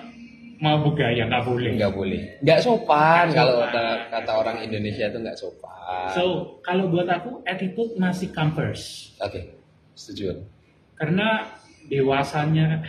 mabuk 0.64 0.98
gaya 0.98 1.28
nggak 1.28 1.44
boleh. 1.44 1.72
Nggak 1.76 1.94
boleh. 1.94 2.22
Nggak 2.42 2.60
sopan 2.64 3.28
kalau 3.36 3.62
sopan. 3.62 3.72
kata, 3.76 3.86
kata 4.08 4.32
orang 4.34 4.58
Indonesia 4.64 5.06
itu 5.12 5.18
nggak 5.20 5.38
sopan. 5.38 6.08
So 6.16 6.24
kalau 6.64 6.88
buat 6.88 7.12
aku 7.12 7.44
attitude 7.44 8.00
masih 8.00 8.32
come 8.32 8.56
first. 8.56 9.20
Oke, 9.20 9.60
setuju. 9.94 10.48
Karena 10.96 11.46
dewasanya 11.92 12.84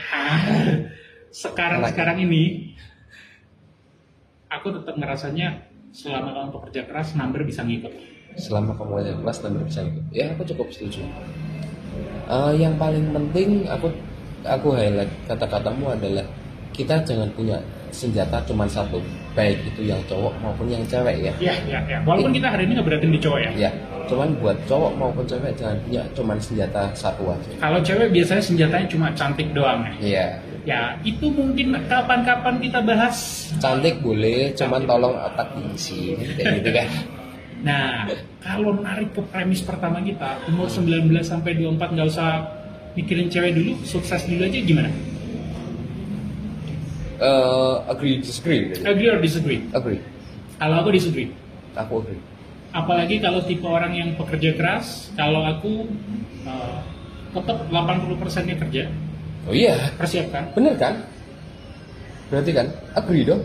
sekarang 1.43 1.85
sekarang 1.91 2.19
ini 2.23 2.75
aku 4.49 4.73
tetap 4.73 4.97
ngerasanya 4.97 5.69
selama 5.93 6.33
kamu 6.35 6.49
bekerja 6.55 6.81
keras 6.89 7.09
number 7.19 7.45
bisa 7.45 7.67
ngikut. 7.67 7.93
Selama 8.39 8.79
kamu 8.79 8.93
aja 9.03 9.13
kelas 9.19 9.39
dan 9.43 9.53
bisa 9.67 9.81
ikut. 9.85 10.05
Ya 10.15 10.33
aku 10.33 10.43
cukup 10.55 10.71
setuju. 10.71 11.03
Eh, 12.29 12.53
yang 12.61 12.79
paling 12.79 13.11
penting 13.11 13.67
aku 13.67 13.91
aku 14.49 14.75
highlight 14.75 15.11
kata-katamu 15.29 15.93
adalah 15.93 16.25
kita 16.73 16.95
jangan 17.05 17.29
punya 17.35 17.59
senjata 17.91 18.39
cuma 18.45 18.69
satu, 18.69 19.01
baik 19.33 19.59
itu 19.65 19.89
yang 19.89 19.99
cowok 20.07 20.31
maupun 20.45 20.69
yang 20.69 20.85
cewek 20.87 21.17
ya. 21.25 21.33
Ya, 21.41 21.55
ya, 21.67 21.81
ya. 21.89 21.99
Walaupun 22.05 22.37
kita 22.37 22.49
hari 22.53 22.69
ini 22.69 22.79
ngeberatin 22.79 23.11
di 23.11 23.21
cowok 23.21 23.41
ya. 23.41 23.51
Ya, 23.69 23.71
cuman 24.07 24.29
buat 24.39 24.57
cowok 24.69 24.93
maupun 24.95 25.25
cewek 25.25 25.57
jangan 25.57 25.77
punya 25.89 26.03
cuma 26.13 26.33
senjata 26.39 26.83
satu 26.93 27.33
aja. 27.33 27.51
Kalau 27.59 27.81
cewek 27.81 28.09
biasanya 28.13 28.43
senjatanya 28.45 28.87
cuma 28.87 29.07
cantik 29.17 29.49
doang 29.57 29.83
ya. 29.85 29.93
Iya, 29.99 30.27
Ya, 30.69 30.93
itu 31.01 31.33
mungkin 31.33 31.73
kapan-kapan 31.89 32.61
kita 32.61 32.85
bahas. 32.85 33.49
cantik 33.57 34.05
boleh, 34.05 34.53
cuman 34.53 34.85
tolong 34.85 35.17
otak 35.17 35.49
diisi 35.57 36.13
kayak 36.37 36.61
gitu 36.61 36.71
kan. 36.77 36.89
Nah, 37.65 38.05
kalau 38.45 38.77
narik 38.77 39.17
ke 39.17 39.23
premis 39.33 39.65
pertama 39.65 39.99
kita, 40.05 40.37
umur 40.45 40.69
19 40.69 41.09
sampai 41.25 41.57
24 41.57 41.97
nggak 41.97 42.09
usah 42.13 42.58
mikirin 42.99 43.31
cewek 43.31 43.55
dulu, 43.55 43.79
sukses 43.83 44.27
dulu 44.27 44.43
aja 44.43 44.59
gimana? 44.59 44.91
Eh, 47.19 47.75
agree 47.89 48.19
disagree. 48.19 48.71
gitu. 48.71 48.83
Agree 48.85 49.09
or 49.09 49.19
disagree? 49.19 49.61
Agree. 49.73 49.99
Kalau 50.55 50.77
aku 50.77 50.91
disagree. 50.91 51.31
Aku 51.75 51.99
agree. 52.01 52.21
Apalagi 52.71 53.19
kalau 53.19 53.43
tipe 53.43 53.65
orang 53.65 53.91
yang 53.93 54.11
pekerja 54.15 54.55
keras, 54.55 55.11
kalau 55.15 55.43
aku 55.43 55.89
uh, 56.45 56.79
tetap 57.33 57.59
80%-nya 57.67 58.55
kerja, 58.57 58.83
Oh 59.49 59.55
iya, 59.57 59.91
persiapkan. 59.97 60.53
bener 60.53 60.77
kan? 60.77 60.95
Berarti 62.29 62.51
kan 62.53 62.67
agree 62.93 63.25
dong. 63.25 63.41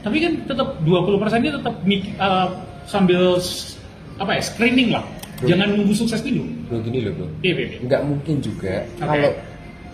Tapi 0.00 0.22
kan 0.22 0.32
tetap 0.46 0.78
20%-nya 0.80 1.58
tetap 1.58 1.74
mik- 1.82 2.14
uh, 2.16 2.54
sambil 2.86 3.34
s- 3.36 3.74
apa 4.16 4.38
ya, 4.38 4.42
screening 4.42 4.94
lah. 4.94 5.02
Jangan 5.42 5.74
nunggu 5.74 5.92
sukses 5.92 6.22
dulu. 6.22 6.46
Bro 6.66 6.82
gini 6.82 6.98
loh 7.06 7.12
bro. 7.14 7.26
Iya, 7.42 7.52
iya, 7.54 7.66
iya. 7.70 7.78
Nggak 7.86 8.02
mungkin 8.06 8.36
juga 8.42 8.74
Oke. 8.82 9.06
kalau 9.06 9.30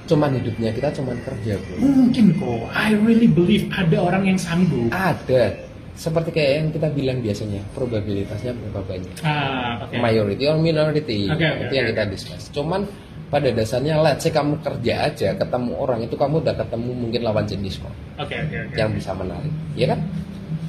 cuman 0.02 0.30
hidupnya 0.34 0.70
kita 0.72 0.88
cuman 0.96 1.16
kerja 1.22 1.52
bro. 1.60 1.74
Mungkin 1.78 2.24
kok, 2.36 2.62
I 2.72 2.88
really 2.96 3.28
believe 3.28 3.68
ada 3.72 3.96
orang 4.00 4.24
yang 4.26 4.38
sanggup. 4.40 4.88
Ada. 4.88 5.68
Seperti 5.92 6.32
kayak 6.32 6.52
yang 6.56 6.68
kita 6.72 6.88
bilang 6.88 7.18
biasanya, 7.20 7.60
probabilitasnya 7.76 8.56
berapa 8.56 8.80
banyak. 8.88 9.16
Ah, 9.20 9.84
oke. 9.84 9.94
Majority 10.00 10.44
or 10.48 10.56
minority. 10.56 11.28
Oke, 11.28 11.44
oke, 11.44 11.60
itu 11.68 11.72
yang 11.76 11.86
oke. 11.86 11.92
kita 11.92 12.04
discuss. 12.08 12.42
Cuman 12.48 12.88
pada 13.28 13.48
dasarnya 13.48 13.96
let's 14.04 14.24
say 14.24 14.28
kamu 14.28 14.60
kerja 14.60 15.08
aja 15.08 15.32
ketemu 15.32 15.72
orang 15.80 16.04
itu 16.04 16.12
kamu 16.20 16.44
udah 16.44 16.52
ketemu 16.52 16.90
mungkin 16.92 17.20
lawan 17.24 17.48
jenis 17.48 17.80
kok 17.80 17.88
Oke, 18.20 18.36
oke, 18.36 18.56
oke. 18.68 18.76
yang 18.76 18.92
bisa 18.92 19.16
menarik. 19.16 19.48
Ya 19.72 19.88
kan? 19.88 20.04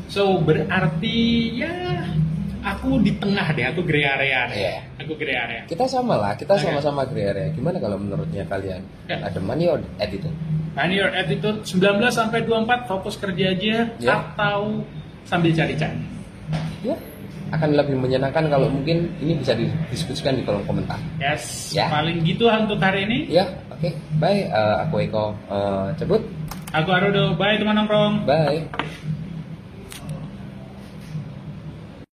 So 0.08 0.39
berarti 0.39 1.18
ya 1.60 1.76
aku 2.63 2.97
di 3.04 3.12
tengah 3.19 3.52
deh, 3.52 3.65
aku 3.67 3.84
gray 3.84 4.08
area 4.08 4.47
deh. 4.47 4.58
Iya. 4.58 4.76
Aku 5.04 5.13
gray 5.19 5.36
area. 5.36 5.62
Kita 5.67 5.86
sama 5.86 6.15
lah, 6.15 6.34
kita 6.34 6.56
sama-sama 6.56 7.04
gray 7.06 7.30
area. 7.30 7.47
Gimana 7.52 7.78
kalau 7.78 7.99
menurutnya 7.99 8.47
kalian? 8.47 8.82
Ya. 9.06 9.19
Ada 9.28 9.39
money 9.43 9.67
or 9.67 9.84
attitude? 9.99 10.32
Money 10.73 10.97
or 11.04 11.12
attitude 11.12 11.62
19 11.67 12.10
sampai 12.10 12.41
24 12.47 12.89
fokus 12.89 13.15
kerja 13.19 13.54
aja 13.54 13.76
Ya. 13.99 14.15
atau 14.34 14.82
sambil 15.28 15.52
cari-cari. 15.54 15.99
Ya. 16.82 16.95
Akan 17.54 17.78
lebih 17.78 17.93
menyenangkan 18.02 18.49
kalau 18.49 18.65
mungkin 18.65 19.13
ini 19.21 19.38
bisa 19.38 19.54
didiskusikan 19.54 20.34
di 20.34 20.41
kolom 20.41 20.65
komentar. 20.65 20.97
Yes, 21.21 21.69
Ya. 21.69 21.86
paling 21.86 22.26
gitu 22.26 22.49
untuk 22.49 22.82
hari 22.82 23.06
ini. 23.06 23.30
Ya, 23.30 23.45
oke. 23.69 23.93
Bye. 24.17 24.49
Eh, 24.49 24.76
aku 24.89 25.06
Eko 25.06 25.38
eh, 25.52 25.88
cabut. 26.02 26.23
Aku 26.73 26.89
Arudo, 26.89 27.38
bye 27.38 27.54
teman 27.62 27.78
nongkrong. 27.78 28.26
Bye. 28.26 28.65